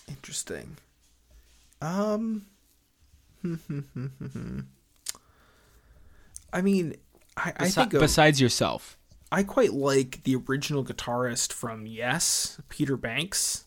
Interesting. 0.08 0.78
Um. 1.82 2.46
I 6.52 6.62
mean, 6.62 6.96
I, 7.38 7.54
I 7.58 7.66
Besi- 7.66 7.76
think 7.76 7.94
of, 7.94 8.00
besides 8.02 8.42
yourself. 8.42 8.98
I 9.32 9.44
quite 9.44 9.74
like 9.74 10.24
the 10.24 10.36
original 10.36 10.84
guitarist 10.84 11.54
from 11.54 11.86
Yes, 11.86 12.60
Peter 12.70 12.98
Banks, 12.98 13.66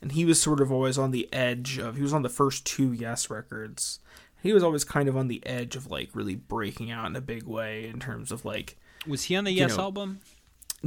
and 0.00 0.12
he 0.12 0.24
was 0.24 0.40
sort 0.40 0.60
of 0.60 0.72
always 0.72 0.96
on 0.98 1.10
the 1.10 1.32
edge 1.32 1.78
of. 1.78 1.96
He 1.96 2.02
was 2.02 2.12
on 2.14 2.22
the 2.22 2.28
first 2.28 2.64
two 2.64 2.92
Yes 2.92 3.28
records. 3.30 4.00
He 4.42 4.52
was 4.52 4.62
always 4.62 4.84
kind 4.84 5.08
of 5.08 5.16
on 5.16 5.28
the 5.28 5.44
edge 5.46 5.76
of 5.76 5.90
like 5.90 6.10
really 6.14 6.34
breaking 6.36 6.90
out 6.90 7.06
in 7.06 7.16
a 7.16 7.20
big 7.20 7.44
way 7.44 7.88
in 7.88 7.98
terms 7.98 8.30
of 8.30 8.44
like 8.44 8.76
Was 9.06 9.24
he 9.24 9.36
on 9.36 9.44
the 9.44 9.52
Yes 9.52 9.76
know, 9.76 9.84
album? 9.84 10.20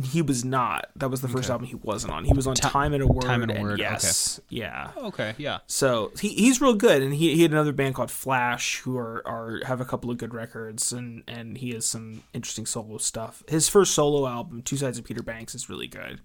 He 0.04 0.21
was 0.21 0.45
not. 0.45 0.89
That 0.95 1.10
was 1.10 1.21
the 1.21 1.28
first 1.28 1.45
Okay. 1.49 1.54
album 1.54 1.67
he 1.67 1.75
wasn't 1.75 2.13
on. 2.13 2.23
He 2.23 2.34
was 2.34 2.45
on 2.47 2.56
Ti- 2.56 2.69
Time 2.69 2.93
and 2.93 3.02
a 3.04 3.08
Word. 3.08 3.23
Time 3.23 3.41
and 3.41 3.52
a 3.52 3.56
and 3.56 3.63
Word, 3.63 3.80
Yes, 3.80 4.39
yeah. 4.49 4.91
Oh, 4.95 5.08
okay, 5.08 5.34
yeah. 5.38 5.60
So 5.67 6.12
he 6.19 6.30
he's 6.30 6.62
real 6.62 6.75
good, 6.75 7.02
and 7.02 7.13
he 7.13 7.36
he 7.36 7.41
had 7.41 7.52
another 7.52 7.71
band 7.73 7.95
called 7.95 8.12
Flash, 8.12 8.78
who 8.80 8.97
are, 8.97 9.28
are 9.28 9.62
have 9.65 9.82
a 9.82 9.86
couple 9.86 10.10
of 10.12 10.17
good 10.17 10.34
records, 10.34 10.93
and 10.93 11.23
and 11.28 11.58
he 11.58 11.71
has 11.71 11.86
some 11.86 12.23
interesting 12.34 12.65
solo 12.65 12.97
stuff. 12.97 13.43
His 13.49 13.67
first 13.67 13.93
solo 13.93 14.28
album, 14.28 14.62
Two 14.62 14.78
Sides 14.78 14.97
of 14.99 15.06
Peter 15.06 15.23
Banks, 15.23 15.56
is 15.56 15.69
really 15.69 15.88
good. 15.88 16.21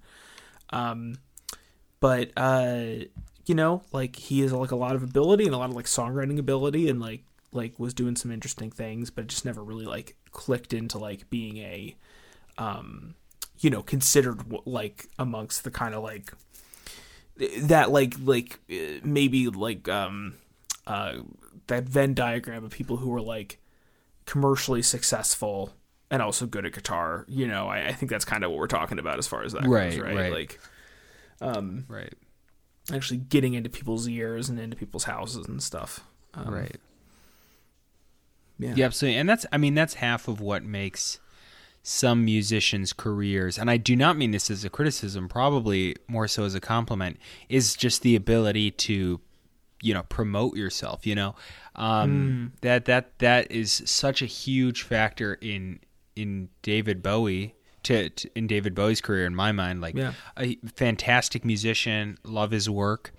Um, 0.71 1.17
but 2.01 2.31
uh, 2.37 3.05
you 3.47 3.55
know, 3.55 3.83
like 3.93 4.17
he 4.17 4.41
has 4.41 4.53
like 4.53 4.71
a 4.73 4.77
lot 4.77 4.95
of 4.95 5.03
ability 5.03 5.47
and 5.47 5.55
a 5.55 5.59
lot 5.59 5.71
of 5.71 5.77
like 5.77 5.87
songwriting 5.87 6.39
ability, 6.39 6.89
and 6.89 7.01
like 7.01 7.25
like 7.53 7.79
was 7.79 7.95
doing 7.95 8.15
some 8.17 8.31
interesting 8.31 8.71
things, 8.71 9.11
but 9.11 9.25
it 9.25 9.29
just 9.29 9.45
never 9.45 9.63
really 9.65 9.87
like 9.87 10.17
clicked 10.33 10.73
into 10.73 10.99
like 10.99 11.31
being 11.31 11.57
a 11.59 11.97
um, 12.59 13.15
you 13.61 13.71
know, 13.71 13.83
considered 13.83 14.41
like 14.67 15.09
amongst 15.19 15.65
the 15.65 15.71
kind 15.71 15.95
of 15.95 16.03
like 16.03 16.33
that 17.63 17.91
like 17.91 18.15
like 18.23 18.59
uh, 18.71 19.01
maybe 19.03 19.49
like 19.49 19.89
um 19.89 20.35
uh 20.87 21.15
that 21.67 21.85
Venn 21.85 22.15
diagram 22.15 22.65
of 22.65 22.71
people 22.71 22.99
who 22.99 23.09
were 23.11 23.21
like 23.23 23.59
commercially 24.27 24.83
successful 24.83 25.73
and 26.11 26.21
also 26.23 26.47
good 26.47 26.65
at 26.67 26.73
guitar. 26.75 27.25
You 27.29 27.49
know, 27.49 27.67
I, 27.69 27.89
I 27.89 27.93
think 27.93 28.11
that's 28.11 28.25
kind 28.25 28.45
of 28.45 28.51
what 28.51 28.59
we're 28.61 28.67
talking 28.67 28.99
about 28.99 29.19
as 29.19 29.27
far 29.27 29.43
as 29.43 29.53
that 29.53 29.67
Right, 29.67 29.91
goes, 29.91 29.99
right? 30.01 30.15
right. 30.17 30.33
Like 30.33 30.61
um 31.41 31.85
Right. 31.89 32.13
actually 32.93 33.19
getting 33.19 33.55
into 33.55 33.71
people's 33.71 34.07
ears 34.09 34.49
and 34.49 34.61
into 34.61 34.77
people's 34.77 35.05
houses 35.05 35.47
and 35.47 35.63
stuff. 35.63 36.01
Um, 36.35 36.53
right. 36.55 36.77
Yeah. 38.59 38.75
Yeah, 38.77 38.87
absolutely. 38.87 39.19
And 39.19 39.29
that's 39.29 39.47
I 39.51 39.59
mean 39.59 39.75
that's 39.75 39.95
half 39.95 40.29
of 40.29 40.41
what 40.41 40.63
makes 40.63 41.19
some 41.87 42.25
musicians' 42.25 42.95
careers, 42.95 43.59
and 43.59 43.71
I 43.71 43.77
do 43.77 43.95
not 43.95 44.17
mean 44.17 44.31
this 44.31 44.51
as 44.51 44.65
a 44.65 44.71
criticism, 44.71 45.29
probably 45.29 45.95
more 46.09 46.27
so 46.27 46.45
as 46.45 46.55
a 46.55 46.61
compliment, 46.61 47.19
is 47.51 47.75
just 47.77 48.01
the 48.03 48.17
ability 48.17 48.71
to 48.73 49.21
you 49.83 49.93
know 49.93 50.03
promote 50.05 50.57
yourself 50.57 51.07
you 51.07 51.15
know? 51.15 51.35
Um 51.77 52.53
that 52.63 52.87
that 52.87 53.19
that 53.19 53.51
is 53.53 53.83
such 53.85 54.23
a 54.23 54.27
huge 54.27 54.83
factor 54.83 55.35
in 55.43 55.81
in 56.17 56.49
David 56.63 57.03
Bowie 57.03 57.55
to, 57.83 58.09
to 58.09 58.31
in 58.35 58.47
David 58.47 58.75
Bowie's 58.75 59.03
career 59.03 59.27
in 59.27 59.35
my 59.35 59.53
mind 59.53 59.83
like 59.83 59.95
Yeah. 59.95 60.15
a 60.39 60.57
fantastic 60.75 61.45
musician 61.45 62.17
love 62.25 62.51
his 62.53 62.71
work. 62.71 63.13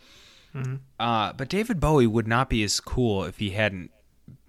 Uh 0.99 1.34
but 1.34 1.49
David 1.49 1.80
Bowie 1.80 2.08
would 2.08 2.28
not 2.28 2.49
be 2.49 2.63
as 2.63 2.80
cool 2.80 3.25
if 3.25 3.38
he 3.38 3.51
hadn't 3.51 3.91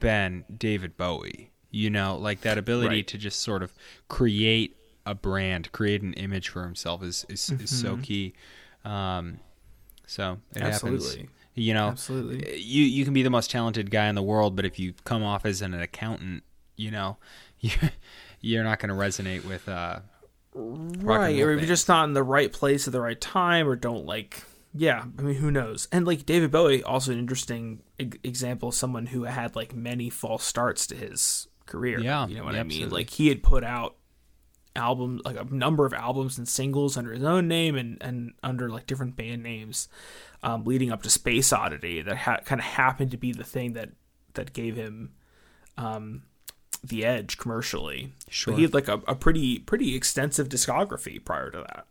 been 0.01 0.45
David 0.57 0.97
Bowie 0.97 1.51
you 1.77 1.91
know 1.91 2.17
like 2.17 2.41
that 2.41 2.57
ability 2.59 2.97
Right. 2.97 3.07
to 3.09 3.19
just 3.19 3.41
sort 3.41 3.63
of 3.63 3.73
create 4.09 4.77
a 5.05 5.15
brand 5.15 5.71
create 5.73 6.03
an 6.03 6.13
image 6.15 6.49
for 6.49 6.63
himself 6.63 7.03
is 7.03 7.25
is, 7.29 7.51
is 7.51 7.51
Mm-hmm. 7.51 7.65
so 7.67 7.97
key 8.03 8.33
um 8.85 9.39
so 10.07 10.39
it 10.55 10.63
Absolutely. 10.63 11.09
happens 11.09 11.31
you 11.55 11.75
know 11.75 11.89
Absolutely. 11.89 12.59
you 12.61 12.83
you 12.85 13.05
can 13.05 13.13
be 13.15 13.23
the 13.23 13.31
most 13.39 13.51
talented 13.51 13.91
guy 13.91 14.07
in 14.09 14.15
the 14.15 14.23
world 14.23 14.57
but 14.57 14.65
if 14.65 14.79
you 14.79 14.95
come 15.05 15.23
off 15.23 15.45
as 15.45 15.63
an 15.63 15.75
accountant 15.75 16.43
you 16.77 16.91
know 16.91 17.17
you 17.61 17.71
you're 18.41 18.65
not 18.65 18.79
going 18.79 18.89
to 18.91 18.95
resonate 18.95 19.45
with 19.45 19.69
uh 19.69 19.99
right 20.55 21.41
or 21.43 21.53
if 21.53 21.61
you're 21.61 21.67
just 21.69 21.89
not 21.89 22.05
in 22.05 22.15
the 22.15 22.23
right 22.23 22.53
place 22.53 22.87
at 22.87 22.93
the 22.93 23.01
right 23.01 23.21
time 23.21 23.69
or 23.69 23.77
don't 23.77 24.07
like 24.07 24.43
yeah 24.75 25.05
i 25.19 25.23
mean 25.23 25.35
who 25.37 25.51
knows 25.51 25.89
and 25.93 26.07
like 26.07 26.25
david 26.27 26.51
bowie 26.51 26.83
also 26.83 27.13
an 27.13 27.19
interesting 27.19 27.83
example 27.99 28.69
of 28.71 28.75
someone 28.75 29.07
who 29.07 29.25
had 29.25 29.55
like 29.57 29.75
many 29.75 30.09
false 30.11 30.45
starts 30.45 30.87
to 30.87 30.95
his 30.95 31.49
career 31.67 32.01
Yeah, 32.01 32.27
you 32.27 32.37
know 32.37 32.45
what 32.45 32.55
yeah, 32.55 32.61
i 32.61 32.63
mean 32.63 32.73
absolutely. 32.83 32.99
like 33.01 33.11
he 33.11 33.29
had 33.29 33.43
put 33.43 33.65
out 33.65 33.97
albums 34.75 35.23
like 35.25 35.37
a 35.37 35.45
number 35.45 35.87
of 35.87 35.95
albums 35.95 36.37
and 36.39 36.47
singles 36.47 36.97
under 36.99 37.13
his 37.13 37.25
own 37.25 37.49
name 37.49 37.77
and 37.77 37.97
and 38.03 38.35
under 38.43 38.69
like 38.69 38.87
different 38.87 39.17
band 39.17 39.43
names 39.43 39.89
um, 40.43 40.65
leading 40.65 40.93
up 40.93 41.03
to 41.03 41.09
space 41.11 41.51
oddity 41.53 42.03
that 42.03 42.17
ha- 42.19 42.41
kind 42.45 42.61
of 42.61 42.65
happened 42.67 43.11
to 43.11 43.17
be 43.17 43.33
the 43.33 43.43
thing 43.45 43.73
that 43.73 43.91
that 44.35 44.53
gave 44.53 44.77
him 44.77 45.13
um, 45.79 46.23
the 46.85 47.05
edge 47.07 47.39
commercially 47.39 48.13
Sure. 48.29 48.53
but 48.53 48.59
he 48.59 48.63
had 48.65 48.75
like 48.75 48.89
a, 48.89 49.01
a 49.09 49.15
pretty 49.15 49.59
pretty 49.61 49.95
extensive 49.97 50.49
discography 50.51 51.25
prior 51.25 51.51
to 51.51 51.59
that 51.59 51.87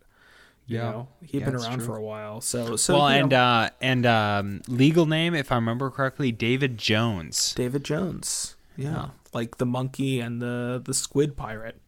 you 0.68 0.78
Yeah. 0.78 0.84
know 0.92 1.08
he'd 1.22 1.40
Yeah, 1.40 1.46
been 1.46 1.56
around 1.56 1.78
true. 1.80 1.86
for 1.88 1.98
a 1.98 2.04
while 2.04 2.40
so 2.40 2.76
so 2.76 2.94
well 2.94 3.08
and 3.08 3.30
know, 3.32 3.38
uh 3.40 3.70
and 3.82 4.06
um 4.06 4.62
legal 4.68 5.08
name 5.08 5.34
if 5.34 5.52
i 5.52 5.56
remember 5.56 5.90
correctly 5.90 6.32
david 6.32 6.78
jones 6.78 7.54
david 7.56 7.84
jones 7.84 8.55
yeah 8.78 9.10
like 9.34 9.58
the 9.58 9.66
monkey 9.66 10.20
and 10.20 10.42
the 10.42 10.82
the 10.84 10.94
squid 10.94 11.36
pirate 11.36 11.80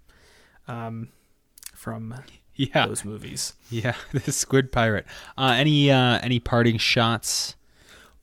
um 0.68 1.10
from 1.74 2.14
yeah 2.56 2.88
those 2.88 3.06
movies 3.06 3.54
yeah 3.70 3.96
the 4.12 4.32
squid 4.32 4.72
pirate 4.72 5.06
uh 5.38 5.54
any 5.58 5.92
uh 5.92 6.20
any 6.22 6.40
parting 6.40 6.78
shots 6.78 7.56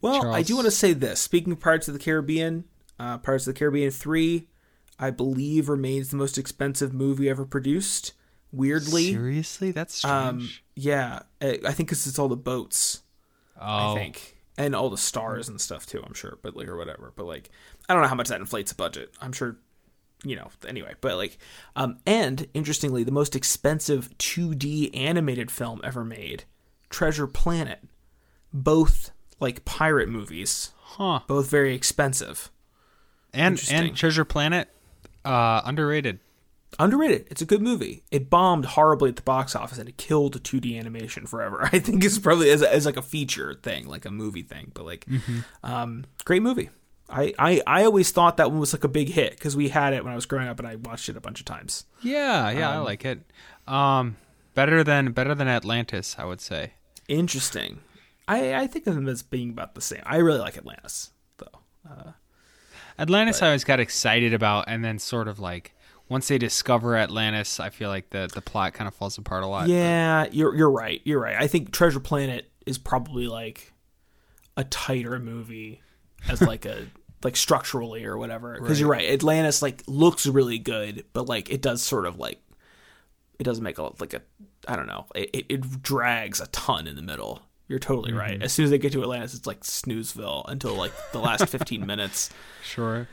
Well, 0.00 0.34
I 0.34 0.42
do 0.42 0.54
want 0.56 0.66
to 0.66 0.70
say 0.70 0.92
this. 0.92 1.18
Speaking 1.20 1.52
of 1.54 1.60
Pirates 1.60 1.88
of 1.88 1.94
the 1.94 1.98
Caribbean, 2.00 2.64
uh, 3.00 3.16
Pirates 3.16 3.46
of 3.46 3.54
the 3.54 3.58
Caribbean 3.58 3.90
3, 3.90 4.46
I 4.98 5.10
believe, 5.10 5.70
remains 5.70 6.10
the 6.10 6.18
most 6.18 6.36
expensive 6.36 6.92
movie 6.92 7.26
ever 7.30 7.46
produced. 7.46 8.12
Weirdly. 8.52 9.12
seriously 9.12 9.70
that's 9.70 9.94
strange 9.94 10.14
Um, 10.14 10.50
yeah. 10.76 11.20
I 11.40 11.58
I 11.64 11.72
think 11.72 11.88
because 11.88 12.06
it's 12.06 12.18
all 12.18 12.28
the 12.28 12.36
boats, 12.36 13.00
oh 13.58 13.94
I 13.94 13.94
think. 13.98 14.33
And 14.56 14.74
all 14.74 14.88
the 14.88 14.96
stars 14.96 15.48
and 15.48 15.60
stuff, 15.60 15.84
too, 15.86 16.02
I'm 16.06 16.14
sure. 16.14 16.38
But, 16.42 16.56
like, 16.56 16.68
or 16.68 16.76
whatever. 16.76 17.12
But, 17.16 17.26
like, 17.26 17.50
I 17.88 17.92
don't 17.92 18.02
know 18.02 18.08
how 18.08 18.14
much 18.14 18.28
that 18.28 18.40
inflates 18.40 18.70
a 18.72 18.76
budget. 18.76 19.12
I'm 19.20 19.32
sure, 19.32 19.56
you 20.22 20.36
know, 20.36 20.48
anyway. 20.66 20.94
But, 21.00 21.16
like, 21.16 21.38
um, 21.74 21.98
and 22.06 22.46
interestingly, 22.54 23.02
the 23.02 23.10
most 23.10 23.34
expensive 23.34 24.10
2D 24.18 24.96
animated 24.96 25.50
film 25.50 25.80
ever 25.82 26.04
made, 26.04 26.44
Treasure 26.88 27.26
Planet. 27.26 27.80
Both, 28.52 29.10
like, 29.40 29.64
pirate 29.64 30.08
movies 30.08 30.70
huh 30.96 31.20
both 31.26 31.50
very 31.50 31.74
expensive. 31.74 32.50
and 33.32 33.60
and 33.70 33.96
treasure 33.96 34.24
planet 34.24 34.68
uh 35.24 35.60
underrated 35.64 36.20
Underrated. 36.78 37.26
It's 37.30 37.42
a 37.42 37.46
good 37.46 37.62
movie. 37.62 38.02
It 38.10 38.28
bombed 38.30 38.64
horribly 38.64 39.10
at 39.10 39.16
the 39.16 39.22
box 39.22 39.54
office 39.54 39.78
and 39.78 39.88
it 39.88 39.96
killed 39.96 40.42
2D 40.42 40.78
animation 40.78 41.26
forever. 41.26 41.68
I 41.72 41.78
think 41.78 42.04
it's 42.04 42.18
probably 42.18 42.50
as, 42.50 42.62
as 42.62 42.84
like 42.86 42.96
a 42.96 43.02
feature 43.02 43.54
thing, 43.62 43.86
like 43.86 44.04
a 44.04 44.10
movie 44.10 44.42
thing. 44.42 44.70
But 44.74 44.84
like, 44.84 45.06
um, 45.62 46.04
great 46.24 46.42
movie. 46.42 46.70
I, 47.08 47.34
I, 47.38 47.62
I 47.66 47.84
always 47.84 48.10
thought 48.10 48.38
that 48.38 48.50
one 48.50 48.60
was 48.60 48.72
like 48.72 48.84
a 48.84 48.88
big 48.88 49.08
hit 49.08 49.32
because 49.32 49.54
we 49.56 49.68
had 49.68 49.92
it 49.92 50.02
when 50.04 50.12
I 50.12 50.16
was 50.16 50.26
growing 50.26 50.48
up 50.48 50.58
and 50.58 50.66
I 50.66 50.76
watched 50.76 51.08
it 51.08 51.16
a 51.16 51.20
bunch 51.20 51.38
of 51.38 51.44
times. 51.46 51.84
yeah 52.02 52.50
yeah 52.50 52.70
i 52.70 52.78
like 52.78 53.04
it 53.04 53.20
um 53.68 54.16
better 54.54 54.82
than 54.82 55.12
better 55.12 55.34
than 55.34 55.46
atlantis 55.46 56.16
i 56.18 56.24
would 56.24 56.40
say 56.40 56.72
Interesting. 57.08 57.80
I, 58.26 58.54
I 58.54 58.66
think 58.66 58.86
of 58.86 58.94
them 58.94 59.06
as 59.08 59.22
being 59.22 59.50
about 59.50 59.74
the 59.74 59.82
same. 59.82 60.00
I 60.06 60.16
really 60.16 60.38
like 60.38 60.56
Atlantis 60.56 61.10
though. 61.36 62.14
Atlantis, 62.98 63.42
I 63.42 63.46
always 63.48 63.64
got 63.64 63.80
excited 63.80 64.32
about, 64.32 64.64
and 64.68 64.84
then 64.84 64.98
sort 64.98 65.28
of 65.28 65.38
like 65.38 65.74
once 66.14 66.28
they 66.28 66.38
discover 66.38 66.96
Atlantis, 66.96 67.58
I 67.58 67.70
feel 67.70 67.88
like 67.88 68.10
the 68.10 68.30
the 68.32 68.40
plot 68.40 68.72
kind 68.72 68.86
of 68.86 68.94
falls 68.94 69.18
apart 69.18 69.42
a 69.42 69.48
lot. 69.48 69.66
Yeah, 69.66 70.28
you're 70.30 70.54
you're 70.54 70.70
right. 70.70 71.00
You're 71.02 71.18
right. 71.18 71.34
I 71.36 71.48
think 71.48 71.72
Treasure 71.72 71.98
Planet 71.98 72.48
is 72.66 72.78
probably 72.78 73.26
like 73.26 73.72
a 74.56 74.62
tighter 74.62 75.18
movie 75.18 75.82
as 76.28 76.40
like 76.52 76.66
a 76.66 76.86
like 77.24 77.34
structurally 77.36 78.04
or 78.04 78.16
whatever. 78.16 78.56
Because 78.60 78.78
you're 78.78 78.88
right. 78.88 79.08
Atlantis 79.08 79.60
like 79.60 79.82
looks 79.88 80.24
really 80.24 80.60
good, 80.60 81.04
but 81.14 81.28
like 81.28 81.50
it 81.50 81.60
does 81.60 81.82
sort 81.82 82.06
of 82.06 82.16
like 82.16 82.40
it 83.40 83.42
doesn't 83.42 83.64
make 83.64 83.78
a 83.78 83.90
like 83.98 84.14
a 84.14 84.22
I 84.68 84.76
don't 84.76 84.86
know. 84.86 85.06
It 85.16 85.30
it, 85.32 85.46
it 85.48 85.82
drags 85.82 86.40
a 86.40 86.46
ton 86.46 86.86
in 86.86 86.94
the 86.94 87.02
middle. 87.02 87.42
You're 87.66 87.80
totally 87.80 88.12
right. 88.12 88.34
Mm-hmm. 88.34 88.44
As 88.44 88.52
soon 88.52 88.66
as 88.66 88.70
they 88.70 88.78
get 88.78 88.92
to 88.92 89.02
Atlantis, 89.02 89.34
it's 89.34 89.48
like 89.48 89.62
Snoozeville 89.62 90.44
until 90.46 90.76
like 90.76 90.92
the 91.10 91.18
last 91.18 91.48
15 91.48 91.84
minutes. 91.84 92.30
sure. 92.62 93.08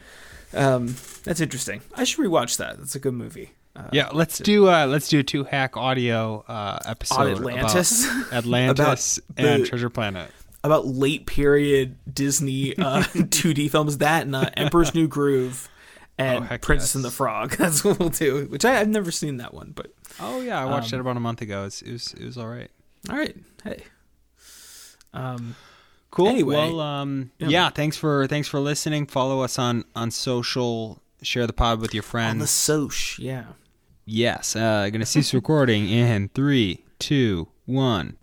Um, 0.54 0.96
that's 1.24 1.40
interesting. 1.42 1.82
I 1.96 2.04
should 2.04 2.24
rewatch 2.26 2.58
that. 2.58 2.78
That's 2.78 2.96
a 2.96 3.00
good 3.00 3.14
movie. 3.14 3.52
Uh, 3.76 3.84
Yeah, 3.94 4.10
let's 4.12 4.38
do 4.40 4.68
uh 4.68 4.86
let's 4.86 5.08
do 5.08 5.20
a 5.20 5.24
two 5.24 5.46
track 5.46 5.78
audio 5.78 6.44
uh 6.48 6.80
episode 6.86 7.16
On 7.22 7.32
Atlantis? 7.32 8.06
about 8.06 8.34
Atlantis 8.34 9.18
About 9.20 9.46
and 9.46 9.64
the- 9.64 9.68
Treasure 9.68 9.90
Planet. 9.90 10.30
about 10.64 10.86
late 10.88 11.26
period 11.26 11.96
Disney 12.14 12.78
uh, 12.78 13.02
2D 13.14 13.72
films. 13.72 14.00
That 14.00 14.24
and 14.26 14.36
uh, 14.36 14.50
Emperor's 14.58 14.94
New 14.94 15.08
Groove 15.08 15.70
and 16.18 16.48
Oh, 16.52 16.58
Princess 16.58 16.90
yes. 16.90 16.96
and 16.96 17.06
the 17.06 17.12
Frog. 17.12 17.52
That's 17.58 17.84
what 17.86 17.98
we'll 17.98 18.10
do. 18.10 18.46
Which 18.48 18.66
I, 18.66 18.80
I've 18.82 18.90
never 18.90 19.10
seen 19.10 19.38
that 19.38 19.54
one, 19.54 19.72
but 19.74 19.94
Oh 20.20 20.42
yeah, 20.42 20.60
I 20.62 20.66
watched 20.66 20.92
Um, 20.92 20.98
it 21.00 21.02
about 21.02 21.16
a 21.18 21.22
month 21.22 21.42
ago. 21.42 21.64
It's, 21.66 21.82
it 21.82 21.94
was 21.94 22.14
it 22.14 22.26
was 22.26 22.38
all 22.38 22.48
right. 22.48 22.70
all 23.10 23.16
right. 23.18 23.36
Hey. 23.64 23.84
Um, 25.14 25.56
Cool. 26.12 26.28
Anyway, 26.28 26.56
well, 26.56 26.80
um, 26.82 27.32
yeah. 27.40 27.48
yeah. 27.48 27.70
Thanks 27.70 27.96
for 27.98 28.28
thanks 28.28 28.48
for 28.48 28.60
listening. 28.60 29.08
Follow 29.08 29.42
us 29.42 29.58
on 29.58 29.86
on 29.96 30.12
social. 30.12 31.02
Share 31.22 31.48
the 31.48 31.54
pod 31.54 31.80
with 31.80 31.94
your 31.94 32.04
friends. 32.04 32.32
on 32.32 32.40
the. 32.40 32.48
Soch, 32.48 33.18
yeah. 33.20 33.46
yes. 34.06 34.56
Uh, 34.56 34.90
gonna 34.90 35.06
cease 35.06 35.34
recording 35.34 35.88
in 35.88 36.30
three, 36.30 36.84
two, 37.00 37.48
one. 37.66 38.18